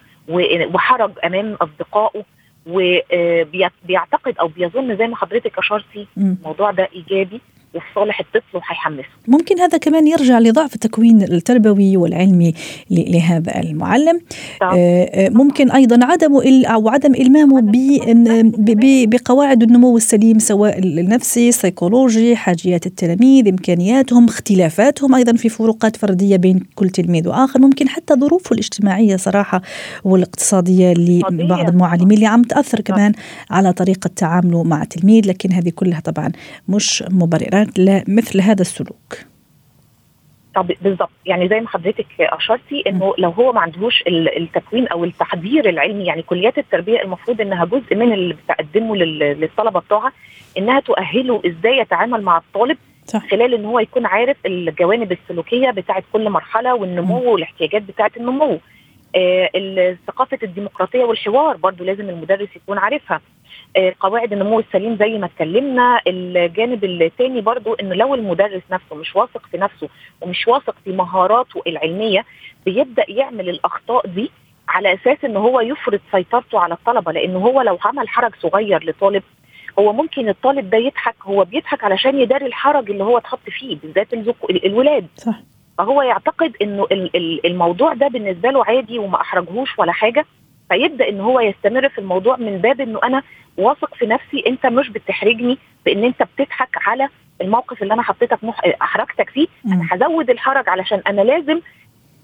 وحرج 0.74 1.12
أمام 1.26 1.54
أصدقائه 1.62 2.24
وبيعتقد 2.70 4.38
أو 4.40 4.48
بيظن 4.48 4.98
زي 4.98 5.08
ما 5.08 5.16
حضرتك 5.16 5.58
أشرتي 5.58 6.08
الموضوع 6.18 6.72
ده 6.72 6.90
إيجابي. 6.96 7.42
وفي 7.76 7.86
صالح 7.96 8.20
الطفل 8.20 8.58
وهيحمسه. 8.58 9.08
ممكن 9.28 9.60
هذا 9.60 9.78
كمان 9.78 10.08
يرجع 10.08 10.40
لضعف 10.40 10.76
التكوين 10.76 11.24
التربوي 11.24 11.98
والعلمي 11.98 12.54
لهذا 12.92 13.60
المعلم. 13.60 14.20
آه، 14.62 14.74
آه، 14.74 15.30
ممكن 15.30 15.72
أيضا 15.72 16.06
عدم 16.06 16.36
أو 16.66 16.90
عدم 16.90 17.16
إلمامه 17.16 17.72
بقواعد 19.06 19.64
النمو 19.64 19.98
السليم 19.98 20.40
سواء 20.40 20.80
النفسي، 20.80 21.50
السيكولوجي، 21.50 22.36
حاجيات 22.36 22.86
التلاميذ، 22.86 23.48
إمكانياتهم، 23.48 24.26
اختلافاتهم 24.26 25.16
أيضا 25.16 25.34
في 25.34 25.50
فروقات 25.50 25.96
فردية 25.96 26.36
بين 26.36 26.60
كل 26.76 26.90
تلميذ 26.90 27.28
وآخر، 27.28 27.60
ممكن 27.60 27.90
حتى 27.90 28.14
ظروفه 28.14 28.54
الاجتماعية 28.54 29.16
صراحة 29.16 29.62
والاقتصادية 30.04 30.94
لبعض 30.94 31.70
المعلمين 31.70 32.12
اللي 32.12 32.26
عم 32.26 32.42
تأثر 32.42 32.82
كمان 32.82 33.12
على 33.50 33.74
طريقة 33.74 34.10
تعامله 34.16 34.64
مع 34.64 34.82
التلميذ، 34.82 35.28
لكن 35.28 35.52
هذه 35.52 35.70
كلها 35.70 36.00
طبعا 36.00 36.32
مش 36.68 37.04
مبررات 37.58 37.80
لمثل 37.80 38.42
هذا 38.42 38.62
السلوك. 38.62 39.18
طب 40.56 40.72
بالظبط 40.82 41.10
يعني 41.26 41.50
زي 41.50 41.60
ما 41.60 41.68
حضرتك 41.68 42.06
أشرتي 42.20 42.84
إنه 42.88 43.14
لو 43.18 43.30
هو 43.30 43.54
ما 43.54 43.62
عندهوش 43.62 44.04
التكوين 44.08 44.88
أو 44.88 45.04
التحضير 45.04 45.70
العلمي 45.70 46.06
يعني 46.06 46.22
كليات 46.22 46.58
التربية 46.58 47.02
المفروض 47.02 47.42
إنها 47.42 47.66
جزء 47.66 47.96
من 47.96 48.14
اللي 48.14 48.34
بتقدمه 48.34 48.96
للطلبة 48.96 49.80
بتوعها 49.80 50.12
إنها 50.58 50.80
تؤهله 50.80 51.42
إزاي 51.46 51.78
يتعامل 51.78 52.22
مع 52.22 52.38
الطالب 52.38 52.78
صح. 53.06 53.28
خلال 53.28 53.54
إن 53.54 53.66
هو 53.66 53.80
يكون 53.80 54.06
عارف 54.06 54.38
الجوانب 54.46 55.12
السلوكية 55.12 55.72
بتاعة 55.72 56.04
كل 56.14 56.30
مرحلة 56.30 56.76
والنمو 56.76 57.32
والاحتياجات 57.32 57.82
بتاعة 57.82 58.12
النمو. 58.18 58.60
آه 59.16 59.98
ثقافة 60.08 60.38
الديمقراطية 60.44 61.04
والحوار 61.04 61.58
برضو 61.58 61.84
لازم 61.84 62.10
المدرس 62.10 62.50
يكون 62.56 62.78
عارفها. 62.78 63.22
قواعد 64.00 64.34
النمو 64.34 64.60
السليم 64.60 64.96
زي 64.98 65.18
ما 65.18 65.26
اتكلمنا. 65.26 66.02
الجانب 66.08 66.84
الثاني 66.84 67.42
برضو 67.42 67.74
إنه 67.74 67.96
لو 67.96 68.16
المدرس 68.16 68.62
نفسه 68.72 68.96
مش 68.96 69.16
واثق 69.16 69.46
في 69.52 69.58
نفسه 69.58 69.90
ومش 70.22 70.48
واثق 70.48 70.76
في 70.84 70.92
مهاراته 70.92 71.62
العلمية 71.68 72.26
بيبدأ 72.66 73.06
يعمل 73.08 73.50
الأخطاء 73.50 74.08
دي 74.08 74.32
على 74.70 74.94
أساس 74.94 75.26
إن 75.26 75.38
هو 75.38 75.62
يفرض 75.62 76.00
سيطرته 76.12 76.60
على 76.60 76.74
الطلبة. 76.74 77.12
لأنه 77.12 77.40
هو 77.40 77.62
لو 77.62 77.78
عمل 77.86 78.10
حرج 78.10 78.32
صغير 78.42 78.84
لطالب 78.90 79.24
هو 79.80 79.94
ممكن 79.94 80.30
الطالب 80.30 80.70
ده 80.70 80.78
يضحك 80.78 81.16
هو 81.22 81.44
بيضحك 81.46 81.84
علشان 81.84 82.20
يداري 82.20 82.46
الحرج 82.46 82.92
اللي 82.92 83.04
هو 83.04 83.18
اتحط 83.18 83.40
فيه 83.50 83.78
بالذات 83.84 84.08
الولاد. 84.66 85.08
صح. 85.16 85.40
فهو 85.78 86.02
يعتقد 86.02 86.56
إنه 86.62 86.88
الموضوع 87.46 87.94
ده 87.94 88.08
بالنسبة 88.08 88.50
له 88.50 88.66
عادي 88.66 89.00
وما 89.00 89.22
أحرجهوش 89.22 89.80
ولا 89.80 89.92
حاجة. 89.92 90.26
فيبدأ 90.70 91.10
إن 91.10 91.20
هو 91.20 91.40
يستمر 91.40 91.90
في 91.90 91.98
الموضوع 91.98 92.38
من 92.38 92.58
باب 92.58 92.82
إنه 92.82 93.00
أنا 93.04 93.24
واثق 93.58 93.96
في 93.96 94.06
نفسي 94.06 94.44
أنت 94.48 94.66
مش 94.66 94.90
بتحرجني 94.90 95.58
بإن 95.86 96.04
أنت 96.04 96.24
بتضحك 96.24 96.70
على 96.88 97.10
الموقف 97.42 97.84
اللي 97.84 97.94
أنا 97.94 98.02
حطيتك 98.02 98.44
مح... 98.44 98.62
أحرجتك 98.82 99.30
فيه. 99.30 99.48
أنا 99.66 99.88
هزود 99.92 100.30
الحرج 100.30 100.70
علشان 100.70 101.02
أنا 101.08 101.22
لازم 101.22 101.60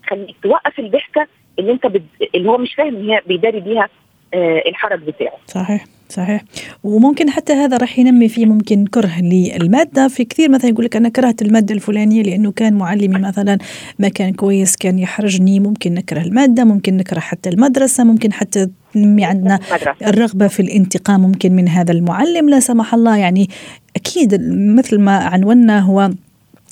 خليك 0.10 0.36
توقف 0.44 0.80
الضحكة 0.80 1.28
اللي 1.60 1.72
أنت 1.72 1.88
بد... 1.88 2.06
اللي 2.36 2.50
هو 2.50 2.58
مش 2.58 2.76
فاهم 2.76 2.96
ان 2.96 3.10
هي 3.10 3.22
بيداري 3.28 3.60
بيها 3.60 3.90
آه 4.34 4.64
الحرج 4.68 5.00
بتاعه. 5.04 5.38
صحيح. 5.48 5.86
صحيح. 6.10 6.44
وممكن 6.84 7.30
حتى 7.30 7.54
هذا 7.54 7.78
راح 7.78 8.00
ينمي 8.00 8.30
فيه 8.30 8.46
ممكن 8.46 8.86
كره 8.86 9.22
للمادة. 9.22 10.08
في 10.08 10.26
كثير 10.26 10.52
مثلا 10.52 10.70
يقول 10.70 10.86
لك 10.86 10.96
أنا 10.96 11.10
كرهت 11.10 11.42
المادة 11.42 11.76
الفلانية 11.76 12.24
لأنه 12.24 12.52
كان 12.52 12.74
معلمي 12.74 13.20
مثلا 13.20 13.58
ما 14.00 14.10
كان 14.10 14.34
كويس 14.34 14.76
كان 14.76 15.00
يحرجني. 15.00 15.60
ممكن 15.60 15.94
نكره 15.94 16.22
المادة 16.22 16.64
ممكن 16.64 16.98
نكره 16.98 17.20
حتى 17.20 17.50
المدرسة 17.50 18.04
ممكن 18.04 18.34
حتى 18.34 18.68
ننمي 18.96 19.26
عندنا 19.26 19.60
الرغبة 20.06 20.48
في 20.48 20.60
الانتقام 20.60 21.22
ممكن 21.22 21.54
من 21.54 21.68
هذا 21.68 21.92
المعلم. 21.92 22.50
لا 22.50 22.60
سمح 22.60 22.94
الله 22.94 23.18
يعني 23.18 23.50
أكيد 23.96 24.42
مثل 24.52 25.00
ما 25.00 25.18
عنونا 25.18 25.80
هو 25.80 26.10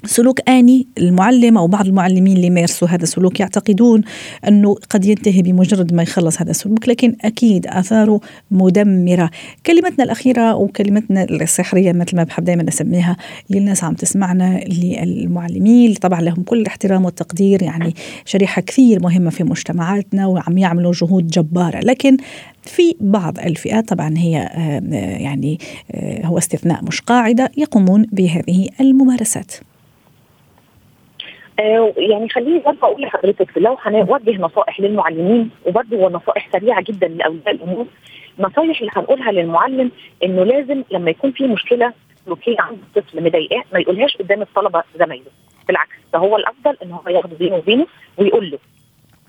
سلوك 0.05 0.49
آني 0.49 0.87
المعلم 0.97 1.57
أو 1.57 1.67
بعض 1.67 1.85
المعلمين 1.85 2.35
اللي 2.35 2.47
يمارسوا 2.47 2.87
هذا 2.87 3.03
السلوك 3.03 3.39
يعتقدون 3.39 4.01
أنه 4.47 4.75
قد 4.89 5.05
ينتهي 5.05 5.41
بمجرد 5.41 5.93
ما 5.93 6.03
يخلص 6.03 6.41
هذا 6.41 6.51
السلوك 6.51 6.89
لكن 6.89 7.15
أكيد 7.21 7.67
آثاره 7.67 8.21
مدمرة. 8.51 9.29
كلمتنا 9.65 10.03
الأخيرة 10.03 10.55
وكلمتنا 10.55 11.23
السحرية 11.23 11.91
مثل 11.91 12.15
ما 12.17 12.23
بحب 12.23 12.43
دائما 12.43 12.65
أسميها 12.67 13.17
للناس 13.49 13.83
عم 13.83 13.93
تسمعنا 13.93 14.59
للمعلمين 14.67 15.93
طبعا 15.93 16.21
لهم 16.21 16.43
كل 16.43 16.61
الاحترام 16.61 17.05
والتقدير 17.05 17.63
يعني 17.63 17.95
شريحة 18.25 18.61
كثير 18.61 19.03
مهمة 19.03 19.29
في 19.29 19.43
مجتمعاتنا 19.43 20.27
وعم 20.27 20.57
يعملوا 20.57 20.93
جهود 20.95 21.27
جبارة. 21.27 21.79
لكن 21.79 22.17
في 22.63 22.95
بعض 23.01 23.39
الفئات 23.39 23.89
طبعا 23.89 24.17
هي 24.17 24.31
يعني 25.19 25.59
هو 26.23 26.37
استثناء 26.37 26.83
مش 26.83 27.01
قاعدة 27.01 27.51
يقومون 27.57 28.05
بهذه 28.11 28.69
الممارسات. 28.79 29.51
آه، 29.51 29.70
يعني 31.97 32.29
خليني 32.29 32.59
برضه 32.59 32.77
أقول 32.87 33.01
لحضرتك 33.01 33.57
لو 33.57 33.77
هنوجه 33.81 34.37
نصائح 34.41 34.79
للمعلمين 34.79 35.49
وبرضه 35.65 35.97
هو 35.97 36.09
نصائح 36.09 36.49
سريعة 36.51 36.81
جدا 36.81 37.07
لأولياء 37.07 37.51
الأمور 37.51 37.85
النصائح 38.39 38.79
اللي 38.79 38.91
هنقولها 38.95 39.31
للمعلم 39.31 39.91
إنه 40.23 40.43
لازم 40.43 40.83
لما 40.91 41.09
يكون 41.11 41.31
في 41.31 41.43
مشكلة 41.47 41.93
سلوكيه 42.25 42.55
عند 42.59 42.77
الطفل 42.97 43.23
مضايقاه 43.23 43.63
ما 43.73 43.79
يقولهاش 43.79 44.17
قدام 44.17 44.41
الطلبة 44.41 44.83
زمايله. 44.99 45.31
بالعكس 45.67 45.95
ده 46.13 46.19
هو 46.19 46.37
الأفضل 46.37 46.77
إن 46.83 46.91
هو 46.91 47.01
ياخده 47.09 47.35
بينه 47.37 47.55
وبينه 47.55 47.87
ويقول 48.17 48.51
له 48.51 48.57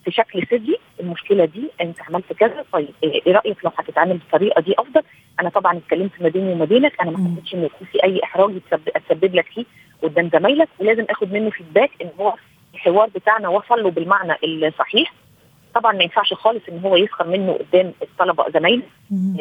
في 0.04 0.10
شكل 0.10 0.46
سري 0.50 0.76
المشكلة 1.00 1.44
دي 1.44 1.70
أنت 1.80 1.96
عملت 2.08 2.32
كذا 2.32 2.64
طيب 2.72 2.88
إيه 3.04 3.32
رأيك 3.32 3.64
لو 3.64 3.70
هتتعامل 3.78 4.16
بالطريقة 4.18 4.60
دي 4.60 4.74
أفضل؟ 4.78 5.02
أنا 5.40 5.48
طبعا 5.48 5.76
اتكلمت 5.78 6.10
ما 6.20 6.28
بيني 6.28 6.52
وما 6.52 6.64
بينك 6.64 7.00
أنا 7.00 7.10
ما 7.10 7.18
حسيتش 7.32 7.54
ان 7.54 7.64
يكون 7.64 7.86
في 7.92 8.04
أي 8.04 8.20
إحراج 8.24 8.50
يتسبب 8.96 9.34
لك 9.34 9.46
فيه 9.46 9.64
قدام 10.02 10.30
زمايلك 10.32 10.68
ولازم 10.78 11.04
آخد 11.10 11.32
منه 11.32 11.50
فيدباك 11.50 11.90
إن 12.02 12.10
هو 12.20 12.34
الحوار 12.74 13.08
بتاعنا 13.14 13.48
وصل 13.48 13.82
له 13.82 13.90
بالمعنى 13.90 14.32
الصحيح. 14.44 15.12
طبعا 15.74 15.92
ما 15.92 16.02
ينفعش 16.02 16.32
خالص 16.32 16.62
إن 16.68 16.78
هو 16.78 16.96
يسخر 16.96 17.26
منه 17.28 17.52
قدام 17.52 17.92
الطلبة 18.02 18.44
زمايله 18.54 18.82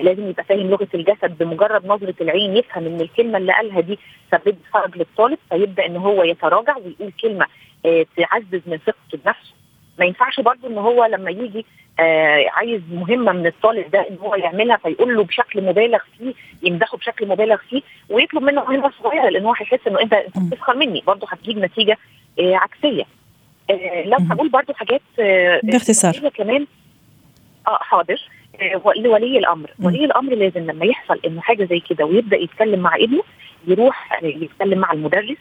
لازم 0.03 0.29
يبقى 0.29 0.43
فاهم 0.43 0.69
لغة 0.69 0.87
الجسد 0.93 1.37
بمجرد 1.37 1.85
نظرة 1.85 2.15
العين 2.21 2.57
يفهم 2.57 2.85
إن 2.85 3.01
الكلمة 3.01 3.37
اللي 3.37 3.53
قالها 3.53 3.81
دي 3.81 3.99
سببت 4.31 4.57
فرج 4.73 4.97
للطالب 4.97 5.37
فيبدأ 5.49 5.85
إن 5.85 5.97
هو 5.97 6.23
يتراجع 6.23 6.77
ويقول 6.77 7.11
كلمة 7.21 7.45
آه 7.85 8.05
تعزز 8.17 8.61
من 8.67 8.77
ثقته 8.77 9.17
بنفسه. 9.25 9.53
ما 9.99 10.05
ينفعش 10.05 10.39
برضه 10.39 10.67
إن 10.67 10.77
هو 10.77 11.05
لما 11.05 11.31
يجي 11.31 11.65
آه 11.99 12.45
عايز 12.49 12.81
مهمة 12.91 13.31
من 13.31 13.47
الطالب 13.47 13.91
ده 13.91 13.99
إن 14.09 14.17
هو 14.21 14.35
يعملها 14.35 14.77
فيقول 14.77 15.15
له 15.15 15.23
بشكل 15.23 15.61
مبالغ 15.65 15.99
فيه 16.17 16.33
يمدحه 16.63 16.97
بشكل 16.97 17.27
مبالغ 17.27 17.57
فيه 17.69 17.81
ويطلب 18.09 18.43
منه 18.43 18.63
مهمة 18.63 18.91
صغيرة 19.03 19.29
لأن 19.29 19.45
هو 19.45 19.53
هيحس 19.53 19.79
إنه 19.87 20.01
أنت 20.01 20.23
بتسخر 20.37 20.75
مني 20.75 21.03
برضه 21.07 21.27
هتجيب 21.29 21.57
نتيجة 21.57 21.97
آه 22.39 22.55
عكسية. 22.55 23.03
آه 23.69 24.03
لو 24.05 24.17
هقول 24.31 24.49
برضه 24.49 24.73
حاجات 24.73 25.01
آه 25.19 25.59
باختصار. 25.63 26.29
كمان. 26.29 26.67
آه 27.67 27.77
حاضر. 27.81 28.21
آه 28.61 28.81
لولي 28.97 29.37
الأمر. 29.37 29.69
ولي 29.83 30.05
الأمر 30.05 30.33
لازم 30.35 30.71
لما 30.71 30.85
يحصل 30.85 31.19
إنه 31.25 31.41
حاجة 31.41 31.63
زي 31.65 31.79
كده 31.79 32.05
ويبدأ 32.05 32.37
يتكلم 32.37 32.79
مع 32.79 32.95
ابنه 32.95 33.23
يروح 33.67 34.19
يتكلم 34.23 34.79
مع 34.79 34.91
المدرس 34.93 35.37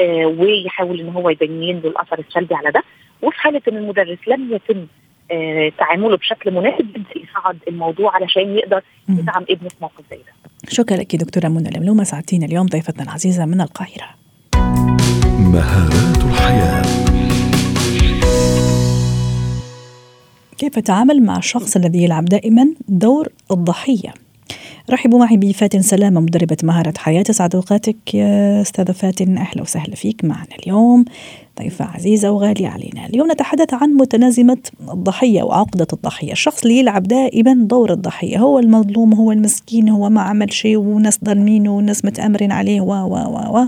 آه 0.00 0.26
ويحاول 0.26 1.00
إن 1.00 1.08
هو 1.08 1.30
يبين 1.30 1.80
له 1.80 1.88
الأثر 1.90 2.18
السلبي 2.18 2.54
على 2.54 2.70
ده. 2.70 2.82
وفي 3.22 3.36
حالة 3.36 3.60
إن 3.68 3.76
المدرس 3.76 4.18
لم 4.28 4.54
يتم 4.54 4.86
آه 5.30 5.72
تعامله 5.78 6.16
بشكل 6.16 6.50
مناسب 6.50 6.80
يبدا 6.80 7.10
يصعد 7.16 7.58
الموضوع 7.68 8.14
علشان 8.14 8.58
يقدر 8.58 8.82
يدعم 9.08 9.44
ابنه 9.50 9.68
في 9.68 9.76
موقف 9.80 10.04
زي 10.10 10.16
ده. 10.16 10.50
شكرا 10.68 10.96
لك 10.96 11.16
دكتورة 11.16 11.48
منى 11.48 11.70
لملومه 11.76 12.04
ساعدتينا 12.04 12.46
اليوم 12.46 12.66
ضيفتنا 12.66 13.02
العزيزة 13.02 13.46
من 13.46 13.60
القاهرة. 13.60 14.08
مهارات 15.38 16.24
الحياة 16.24 16.82
كيف 20.58 20.78
أتعامل 20.78 21.22
مع 21.22 21.36
الشخص 21.36 21.76
الذي 21.76 22.04
يلعب 22.04 22.24
دائما 22.24 22.74
دور 22.88 23.28
الضحية؟ 23.50 24.14
رحبوا 24.90 25.18
معي 25.18 25.36
بفاتن 25.36 25.82
سلامة 25.82 26.20
مدربة 26.20 26.56
مهارة 26.62 26.94
حياة. 26.96 27.22
سعد 27.22 27.54
أوقاتك 27.54 28.14
يا 28.14 28.62
أستاذة 28.62 28.92
فاتن. 28.92 29.38
أهلا 29.38 29.62
وسهلا 29.62 29.94
فيك 29.94 30.24
معنا 30.24 30.56
اليوم. 30.62 31.04
ضيفة 31.58 31.84
عزيزة 31.84 32.30
وغالية 32.30 32.68
علينا. 32.68 33.06
اليوم 33.06 33.32
نتحدث 33.32 33.74
عن 33.74 33.90
متنازمة 33.90 34.58
الضحية 34.92 35.42
وعقدة 35.42 35.86
الضحية. 35.92 36.32
الشخص 36.32 36.62
اللي 36.62 36.78
يلعب 36.78 37.02
دائما 37.02 37.54
دور 37.54 37.92
الضحية. 37.92 38.38
هو 38.38 38.58
المظلوم 38.58 39.14
هو 39.14 39.32
المسكين 39.32 39.88
هو 39.88 40.10
ما 40.10 40.20
عمل 40.20 40.52
شيء 40.52 40.76
وناس 40.76 41.18
ظالمينه 41.24 41.76
وناس 41.76 42.04
متآمرين 42.04 42.52
عليه 42.52 42.80
و 42.80 42.92
و 42.92 43.14
و 43.14 43.58
و. 43.58 43.66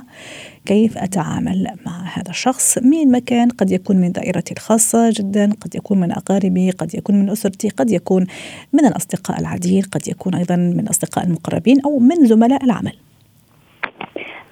كيف 0.67 0.99
أتعامل 0.99 1.67
مع 1.87 1.93
هذا 2.15 2.31
الشخص؟ 2.31 2.79
من 2.79 3.13
مكان 3.13 3.49
قد 3.49 3.71
يكون 3.71 3.97
من 3.97 4.13
دائرتي 4.13 4.55
الخاصة 4.55 5.11
جدا 5.11 5.51
قد 5.61 5.75
يكون 5.75 6.01
من 6.01 6.13
أقاربي 6.13 6.71
قد 6.71 6.95
يكون 6.95 7.17
من 7.17 7.31
أسرتي 7.31 7.69
قد 7.69 7.91
يكون 7.91 8.27
من 8.73 8.87
الأصدقاء 8.87 9.41
العاديين 9.41 9.83
قد 9.83 10.09
يكون 10.09 10.35
أيضا 10.35 10.57
من 10.57 10.81
الأصدقاء 10.81 11.27
المقربين 11.27 11.81
أو 11.85 11.99
من 11.99 12.27
زملاء 12.27 12.65
العمل. 12.65 12.93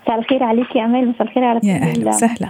مساء 0.07 0.18
الخير 0.18 0.42
عليك 0.42 0.77
يا 0.77 0.85
أمال 0.85 1.09
مساء 1.09 1.22
الخير 1.22 1.44
على 1.44 1.61
يا 1.64 1.75
أهلا 1.75 2.09
وسهلا. 2.09 2.48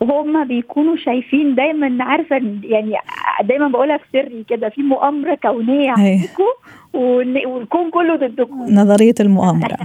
وهم 0.00 0.44
بيكونوا 0.44 0.96
شايفين 0.96 1.54
دايما 1.54 2.04
عارفة 2.04 2.36
يعني 2.62 2.94
دايما 3.44 3.68
بقولها 3.68 3.96
في 3.96 4.04
سري 4.12 4.44
كده 4.48 4.68
في 4.68 4.82
مؤامرة 4.82 5.34
كونية 5.34 5.90
عليكم 5.90 6.44
والكون 6.94 7.90
كله 7.90 8.16
ضدكم. 8.16 8.64
نظرية 8.68 9.14
المؤامرة. 9.20 9.76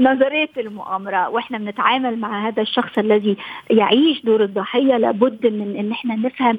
نظرية 0.00 0.48
المؤامرة 0.56 1.28
وإحنا 1.28 1.58
بنتعامل 1.58 2.18
مع 2.18 2.48
هذا 2.48 2.62
الشخص 2.62 2.98
الذي 2.98 3.36
يعيش 3.70 4.22
دور 4.24 4.42
الضحية 4.42 4.96
لابد 4.96 5.46
من 5.46 5.76
إن 5.76 5.92
إحنا 5.92 6.16
نفهم 6.16 6.58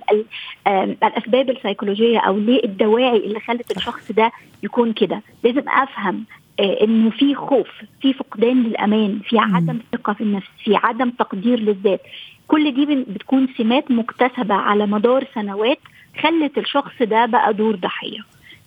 الأسباب 1.03 1.49
السيكولوجية 1.49 2.19
أو 2.19 2.37
ليه 2.37 2.63
الدواعي 2.63 3.17
اللي 3.17 3.39
خلت 3.39 3.77
الشخص 3.77 4.11
ده 4.11 4.31
يكون 4.63 4.93
كده. 4.93 5.21
لازم 5.43 5.69
أفهم 5.69 6.23
إنه 6.59 7.09
في 7.09 7.35
خوف 7.35 7.67
في 8.01 8.13
فقدان 8.13 8.63
للأمان 8.63 9.19
في 9.23 9.39
عدم 9.39 9.79
ثقة 9.91 10.13
في 10.13 10.21
النفس 10.21 10.47
في 10.63 10.75
عدم 10.75 11.09
تقدير 11.09 11.59
للذات. 11.59 12.01
كل 12.47 12.71
دي 12.73 12.85
بتكون 13.07 13.47
سمات 13.57 13.91
مكتسبة 13.91 14.55
على 14.55 14.85
مدار 14.85 15.27
سنوات 15.35 15.79
خلت 16.21 16.57
الشخص 16.57 17.01
ده 17.01 17.25
بقى 17.25 17.53
دور 17.53 17.75
ضحية. 17.75 18.19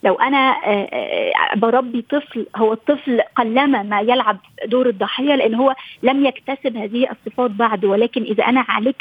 لو 0.03 0.15
أنا 0.15 0.57
بربي 1.55 2.03
طفل 2.03 2.47
هو 2.57 2.73
الطفل 2.73 3.21
قلما 3.37 3.83
ما 3.83 4.01
يلعب 4.01 4.39
دور 4.67 4.89
الضحية 4.89 5.35
لأن 5.35 5.55
هو 5.55 5.75
لم 6.03 6.27
يكتسب 6.27 6.77
هذه 6.77 7.07
الصفات 7.11 7.51
بعد 7.51 7.85
ولكن 7.85 8.23
إذا 8.23 8.45
أنا 8.45 8.65
عالجت 8.69 8.97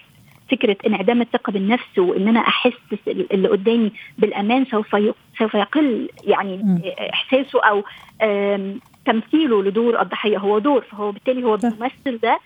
فكرة 0.52 0.78
انعدام 0.88 1.22
الثقة 1.22 1.52
بالنفس 1.52 1.98
وإن 1.98 2.28
أنا 2.28 2.40
أحس 2.40 2.74
اللي 3.08 3.48
قدامي 3.48 3.92
بالأمان 4.18 4.66
سوف 4.66 4.96
سوف 5.40 5.54
يقل 5.54 6.10
يعني 6.24 6.82
إحساسه 7.14 7.60
أو 7.64 7.84
تمثيله 9.06 9.64
لدور 9.64 10.02
الضحية. 10.02 10.38
هو 10.38 10.60
دور 10.60 10.82
فهو 10.82 11.12
بالتالي 11.12 11.44
هو 11.44 11.56
الممثل 11.56 12.20
ده 12.24 12.40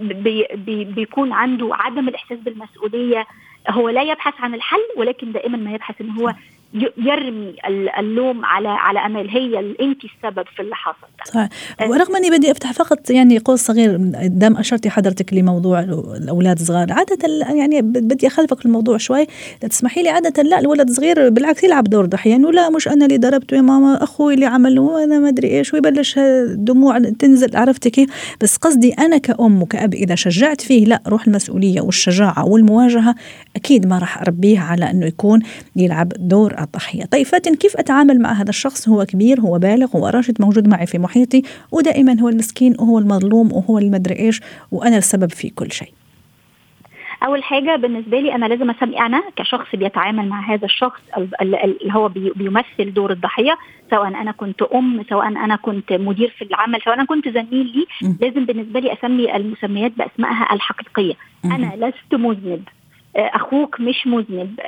بي 0.00 0.46
بي 0.54 0.84
بيكون 0.84 1.32
عنده 1.32 1.68
عدم 1.72 2.08
الإحساس 2.08 2.38
بالمسؤولية. 2.38 3.26
هو 3.70 3.88
لا 3.88 4.02
يبحث 4.02 4.34
عن 4.40 4.54
الحل 4.54 4.86
ولكن 4.96 5.32
دائما 5.32 5.58
ما 5.58 5.72
يبحث 5.72 6.00
إن 6.00 6.10
هو 6.10 6.34
يرمي 6.74 7.54
اللوم 7.98 8.44
على 8.44 8.68
على 8.68 9.06
امال 9.06 9.30
هي 9.30 9.58
انت 9.58 9.98
السبب 10.04 10.44
في 10.56 10.62
اللي 10.62 10.74
حصل. 10.74 11.06
ده. 11.18 11.24
صحيح 11.24 11.48
ورغم 11.90 12.16
أني 12.16 12.30
بدي 12.30 12.50
أفتح 12.50 12.72
فقط 12.72 13.10
يعني 13.10 13.38
قوس 13.38 13.60
صغير 13.60 13.96
دام 14.26 14.56
اشرتي 14.56 14.90
حضرتك 14.90 15.34
لموضوع 15.34 15.80
الأولاد 15.80 16.60
الصغار 16.60 16.92
عادة 16.92 17.18
يعني 17.54 17.82
بدي 17.82 18.26
أخلفك 18.26 18.66
الموضوع 18.66 18.96
شوي 18.96 19.26
تسمحي 19.60 20.02
لي. 20.02 20.08
عادة 20.08 20.42
لا 20.42 20.58
الولد 20.58 20.88
الصغير 20.88 21.28
بالعكس 21.28 21.64
يلعب 21.64 21.84
دور 21.84 22.06
ضحيه 22.06 22.36
انه 22.36 22.50
لا 22.52 22.70
مش 22.70 22.88
أنا 22.88 23.04
اللي 23.06 23.18
ضربته 23.18 23.56
يا 23.56 23.60
ماما 23.60 24.02
أخوي 24.02 24.34
اللي 24.34 24.46
عمله 24.46 24.82
وأنا 24.82 25.18
ما 25.18 25.28
أدري 25.28 25.48
إيش 25.58 25.74
ويبلش 25.74 26.18
دموع 26.54 26.98
تنزل. 26.98 27.56
عرفتي 27.56 27.90
كيف؟ 27.90 28.34
بس 28.40 28.56
قصدي 28.56 28.92
أنا 28.92 29.18
كأم 29.18 29.62
وكأب 29.62 29.94
إذا 29.94 30.14
شجعت 30.14 30.60
فيه 30.60 30.84
لا 30.84 31.02
روح 31.06 31.26
المسؤولية 31.26 31.80
والشجاعة 31.80 32.46
والمواجهة 32.46 33.14
أكيد 33.56 33.86
ما 33.86 33.98
راح 33.98 34.22
اربيه 34.22 34.60
على 34.60 34.90
إنه 34.90 35.06
يكون 35.06 35.40
يلعب 35.76 36.12
دور 36.18 36.59
الضحية. 36.64 37.04
طيب 37.04 37.26
فاتن 37.26 37.54
كيف 37.54 37.76
أتعامل 37.76 38.20
مع 38.20 38.32
هذا 38.32 38.48
الشخص؟ 38.48 38.88
هو 38.88 39.04
كبير 39.04 39.40
هو 39.40 39.58
بالغ 39.58 39.96
هو 39.96 40.08
راشد 40.08 40.42
موجود 40.42 40.68
معي 40.68 40.86
في 40.86 40.98
محيطي 40.98 41.42
ودائما 41.72 42.20
هو 42.20 42.28
المسكين 42.28 42.74
وهو 42.78 42.98
المظلوم 42.98 43.52
وهو 43.52 43.78
المدري 43.78 44.18
إيش 44.18 44.40
وأنا 44.72 44.96
السبب 44.96 45.30
في 45.30 45.50
كل 45.50 45.72
شيء. 45.72 45.92
أول 47.26 47.42
حاجة 47.42 47.76
بالنسبة 47.76 48.20
لي 48.20 48.34
أنا 48.34 48.46
لازم 48.46 48.70
أسمي 48.70 49.00
أنا 49.00 49.22
كشخص 49.36 49.76
بيتعامل 49.76 50.28
مع 50.28 50.54
هذا 50.54 50.64
الشخص 50.64 51.00
اللي 51.42 51.92
هو 51.92 52.08
بيمثل 52.08 52.94
دور 52.94 53.12
الضحية 53.12 53.58
سواء 53.90 54.08
أنا 54.08 54.32
كنت 54.32 54.62
أم 54.62 55.04
سواء 55.10 55.26
أنا 55.26 55.56
كنت 55.56 55.92
مدير 55.92 56.34
في 56.38 56.44
العمل 56.44 56.80
سواء 56.84 56.94
أنا 56.94 57.04
كنت 57.04 57.28
زميل 57.28 57.66
لي 57.66 57.86
لازم 58.20 58.44
بالنسبة 58.44 58.80
لي 58.80 58.92
أسمي 58.92 59.36
المسميات 59.36 59.92
بأسمائها 59.96 60.48
الحقيقية. 60.52 61.14
أنا 61.44 61.72
لست 61.76 62.14
مذنب. 62.14 62.62
أخوك 63.16 63.80
مش 63.80 64.06
مذنب. 64.06 64.60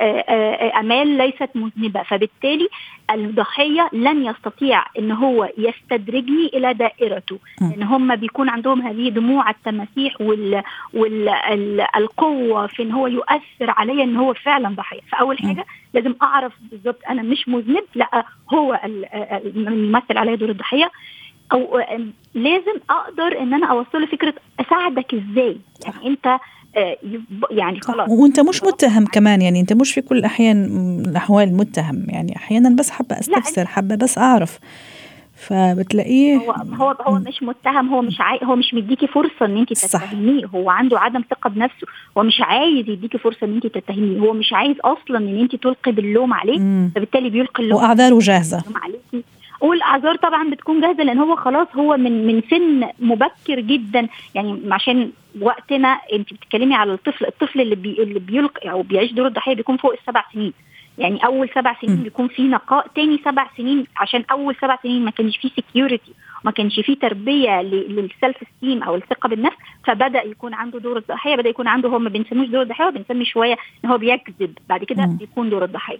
أمال 0.79 1.07
ليست 1.07 1.49
مذنبة. 1.55 2.03
فبالتالي 2.03 2.67
الضحية 3.11 3.89
لن 3.93 4.25
يستطيع 4.25 4.83
إن 4.99 5.11
هو 5.11 5.49
يستدرجني 5.57 6.47
إلى 6.53 6.73
دائرته. 6.73 7.39
لأن 7.61 7.83
هم 7.83 8.15
بيكون 8.15 8.49
عندهم 8.49 8.81
هذه 8.81 9.09
دموع 9.09 9.49
التماسيح 9.49 10.21
وال 10.21 10.63
والقوه 10.93 12.67
في 12.67 12.83
إن 12.83 12.91
هو 12.91 13.07
يؤثر 13.07 13.41
عليا 13.61 14.03
إن 14.03 14.15
هو 14.15 14.33
فعلا 14.33 14.69
ضحية. 14.69 15.01
فأول 15.11 15.37
حاجة 15.39 15.65
لازم 15.93 16.15
أعرف 16.21 16.53
بالظبط 16.71 16.99
أنا 17.09 17.21
مش 17.21 17.49
مذنب. 17.49 17.83
لا 17.95 18.25
هو 18.53 18.79
الممثل 19.45 20.17
عليا 20.17 20.35
دور 20.35 20.49
الضحية. 20.49 20.91
أو 21.51 21.79
لازم 22.33 22.75
أقدر 22.89 23.39
إن 23.39 23.53
أنا 23.53 23.67
أوصله 23.67 24.05
فكرة 24.05 24.33
أساعدك 24.59 25.13
إزاي؟ 25.13 25.57
يعني 25.85 26.07
أنت 26.07 26.39
يعني 27.51 27.79
خلاص. 27.81 28.09
وأنت 28.09 28.39
مش 28.39 28.63
متهم 28.63 29.05
كمان 29.05 29.41
يعني 29.41 29.59
أنت 29.59 29.73
مش 29.73 29.93
في 29.93 30.01
كل 30.01 30.17
الأحيان 30.17 30.65
الأحوال 31.09 31.57
متهم 31.57 32.05
يعني 32.09 32.35
أحيانا 32.35 32.69
بس 32.69 32.89
حابة 32.89 33.19
أستفسر 33.19 33.65
حابة 33.65 33.95
بس 33.95 34.17
أعرف. 34.17 34.59
فبتلاقيه 35.35 36.35
هو 36.37 36.51
هو 36.51 36.95
هو 37.01 37.19
مش 37.19 37.43
متهم 37.43 37.89
هو 37.93 38.01
مش 38.01 38.15
عاي... 38.21 38.39
هو 38.43 38.55
مش 38.55 38.73
مديكي 38.73 39.07
فرصة 39.07 39.45
إن 39.45 39.57
انت 39.57 39.73
تتهميه. 39.73 40.45
هو 40.45 40.69
عنده 40.69 40.99
عدم 40.99 41.23
ثقة 41.29 41.49
بنفسه. 41.49 41.87
هو 42.17 42.23
مش 42.23 42.41
عايز 42.41 42.89
يديكي 42.89 43.17
فرصة 43.17 43.37
إن 43.43 43.53
انت 43.53 43.67
تتهميه. 43.67 44.19
هو 44.19 44.33
مش 44.33 44.53
عايز 44.53 44.75
أصلا 44.81 45.17
إن 45.17 45.39
انت 45.39 45.55
تلقي 45.55 45.91
باللوم 45.91 46.33
عليه 46.33 46.59
مم. 46.59 46.91
فبالتالي 46.95 47.29
بيلقي 47.29 47.63
اللوم 47.63 47.81
وأعذاره 47.81 48.19
جاهزة. 48.19 48.63
عليكي. 48.75 49.27
والأعذار 49.61 50.15
طبعا 50.15 50.49
بتكون 50.49 50.81
جاهزة 50.81 51.03
لأن 51.03 51.17
هو 51.19 51.35
خلاص 51.35 51.67
هو 51.75 51.97
من 51.97 52.27
من 52.27 52.41
سن 52.49 52.87
مبكر 52.99 53.59
جدا. 53.59 54.07
يعني 54.35 54.59
عشان 54.71 55.11
وقتنا 55.41 55.99
انت 56.13 56.33
بتتكلمي 56.33 56.75
على 56.75 56.93
الطفل 56.93 57.25
الطفل 57.25 57.61
اللي 57.61 57.75
بي 57.75 58.03
اللي 58.03 58.19
بيلقي 58.19 58.71
أو 58.71 58.81
بيعيش 58.81 59.11
دور 59.11 59.27
الضحية 59.27 59.55
بيكون 59.55 59.77
فوق 59.77 59.93
السبع 59.93 60.25
سنين 60.33 60.53
يعني 60.97 61.25
أول 61.25 61.49
سبع 61.55 61.75
سنين 61.81 61.99
م. 61.99 62.03
بيكون 62.03 62.27
في 62.27 62.41
نقاء 62.41 62.87
تاني 62.95 63.19
سبع 63.25 63.47
سنين 63.57 63.85
عشان 63.97 64.23
أول 64.31 64.55
سبع 64.61 64.77
سنين 64.83 65.05
ما 65.05 65.11
كانش 65.11 65.37
فيه 65.37 65.49
security 65.49 66.13
ما 66.43 66.51
كانش 66.51 66.79
فيه 66.79 66.95
تربية 66.95 67.61
لل 67.61 68.37
self-esteem 68.57 68.83
أو 68.83 68.95
الثقة 68.95 69.29
بالنفس 69.29 69.57
فبدأ 69.85 70.23
يكون 70.23 70.53
عنده 70.53 70.79
دور 70.79 70.97
الضحية 70.97 71.35
بدأ 71.35 71.49
يكون 71.49 71.67
عنده 71.67 71.89
هو 71.89 71.99
ما 71.99 72.09
بنسموش 72.09 72.47
دور 72.47 72.61
الضحية 72.61 72.89
بنسمي 72.89 73.25
شوية 73.25 73.57
إن 73.85 73.89
هو 73.89 73.97
بيكذب 73.97 74.57
بعد 74.69 74.83
كده 74.83 75.05
م. 75.05 75.17
بيكون 75.17 75.49
دور 75.49 75.63
الضحية. 75.63 75.99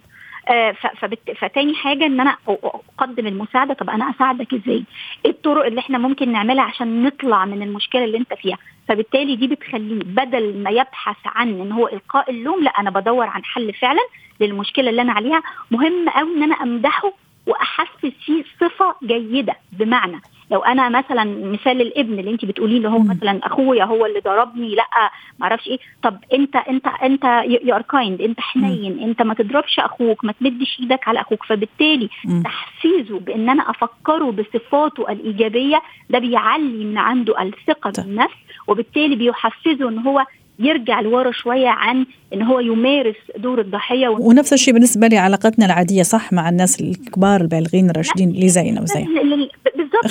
فتاني 1.40 1.74
حاجة 1.74 2.06
إن 2.06 2.20
أنا 2.20 2.36
أقدم 2.48 3.26
المساعدة 3.26 3.74
طب 3.74 3.90
أنا 3.90 4.10
أساعدك 4.10 4.54
إزاي؟ 4.54 4.84
إيه 5.24 5.30
الطرق 5.30 5.64
اللي 5.66 5.80
إحنا 5.80 5.98
ممكن 5.98 6.32
نعملها 6.32 6.64
عشان 6.64 7.02
نطلع 7.02 7.44
من 7.44 7.62
المشكلة 7.62 8.04
اللي 8.04 8.18
أنت 8.18 8.34
فيها؟ 8.34 8.58
فبالتالي 8.88 9.36
دي 9.36 9.46
بتخليه 9.46 10.00
بدل 10.04 10.62
ما 10.62 10.70
يبحث 10.70 11.16
عن 11.26 11.48
إن 11.60 11.72
هو 11.72 11.88
إلقاء 11.88 12.30
اللوم 12.30 12.62
لا 12.64 12.70
أنا 12.70 12.90
بدور 12.90 13.26
عن 13.26 13.44
حل 13.44 13.72
فعلا 13.74 14.00
للمشكلة 14.40 14.90
اللي 14.90 15.02
أنا 15.02 15.12
عليها 15.12 15.42
مهم 15.70 16.08
قوي 16.08 16.36
إن 16.36 16.42
أنا 16.42 16.54
أمدحه 16.54 17.12
واحفز 17.46 18.12
فيه 18.24 18.44
صفة 18.60 18.94
جيدة 19.04 19.56
بمعنى 19.72 20.20
لو 20.50 20.58
أنا 20.60 20.88
مثلا 20.88 21.24
مثال 21.24 21.80
الابن 21.80 22.18
اللي 22.18 22.30
انت 22.30 22.44
بتقوليه 22.44 22.76
اللي 22.76 22.88
هو 22.88 22.98
مثلا 22.98 23.46
أخويا 23.46 23.84
هو 23.84 24.06
اللي 24.06 24.20
ضربني 24.20 24.74
لأ 24.74 25.10
ما 25.38 25.46
أعرفش 25.46 25.66
إيه. 25.66 25.78
طب 26.02 26.16
أنت 26.32 26.56
أنت 26.56 26.86
أنت 27.02 27.24
you 27.64 27.74
are 27.74 27.82
kind 27.82 28.20
أنت 28.20 28.40
حنين 28.40 28.98
أنت 29.02 29.22
ما 29.22 29.34
تضربش 29.34 29.78
أخوك 29.78 30.24
ما 30.24 30.32
تمدش 30.40 30.80
إيدك 30.80 31.08
على 31.08 31.20
أخوك. 31.20 31.44
فبالتالي 31.44 32.08
تحفيزه 32.44 33.18
بأن 33.18 33.48
أنا 33.48 33.70
أفكره 33.70 34.30
بصفاته 34.30 35.12
الإيجابية 35.12 35.82
ده 36.10 36.18
بيعلي 36.18 36.84
من 36.84 36.98
عنده 36.98 37.42
الثقة 37.42 37.92
بالنفس 38.02 38.34
وبالتالي 38.68 39.16
بيحفزه 39.16 39.88
إن 39.88 39.98
هو 39.98 40.24
يرجع 40.58 41.00
لورا 41.00 41.32
شوية 41.32 41.68
عن 41.68 42.06
إن 42.34 42.42
هو 42.42 42.60
يمارس 42.60 43.16
دور 43.36 43.60
الضحية 43.60 44.08
ونفس 44.08 44.52
الشيء 44.52 44.74
بالنسبة 44.74 45.06
لي 45.06 45.18
علاقتنا 45.18 45.66
العادية 45.66 46.02
صح 46.02 46.32
مع 46.32 46.48
الناس 46.48 46.80
الكبار 46.80 47.40
البالغين 47.40 47.90
الراشدين 47.90 48.30
اللي 48.30 48.48
زينا 48.48 48.82
وزي 48.82 49.06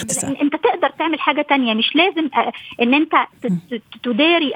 بالظبط 0.01 0.37
انت 0.41 0.55
تقدر 0.55 0.89
تعمل 0.99 1.19
حاجة 1.19 1.41
تانية. 1.41 1.73
مش 1.73 1.95
لازم 1.95 2.29
ان 2.81 2.93
انت 2.93 3.13
تداري 4.03 4.53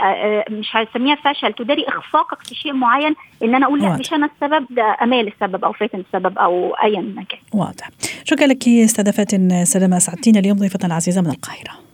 مش 0.50 0.68
هسميها 0.72 1.16
فشل 1.16 1.54
تداري 1.54 1.86
اخفاقك 1.88 2.44
في 2.48 2.56
شيء 2.56 2.74
معين 2.74 3.16
ان 3.44 3.56
أنا 3.56 3.66
أقول 3.66 3.82
لا 3.82 3.98
مش 3.98 4.14
أنا 4.14 4.30
السبب 4.36 4.66
ده 4.70 4.98
أمال 5.02 5.28
السبب 5.28 5.66
أو 5.66 5.74
فاتن 5.74 6.00
السبب 6.00 6.38
أو 6.38 6.74
ايا 6.84 7.02
ما 7.02 7.24
كان. 7.24 7.40
واضح. 7.54 7.90
شكرا 8.24 8.48
لك 8.48 8.68
أستاذة 8.68 9.12
فاتن 9.12 9.66
سلامة 9.66 10.00
سعدتينا 10.00 10.40
اليوم 10.40 10.58
ضيفه 10.58 10.94
عزيزه 10.94 11.22
من 11.22 11.30
القاهرة. 11.30 11.88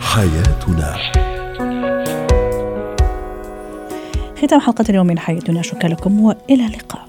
حياتنا. 0.00 0.96
ختام 4.42 4.60
حلقة 4.60 4.84
اليوم 4.88 5.06
من 5.06 5.18
حياتنا. 5.18 5.62
شكرا 5.62 5.88
لكم 5.88 6.20
وإلى 6.20 6.66
اللقاء. 6.66 7.07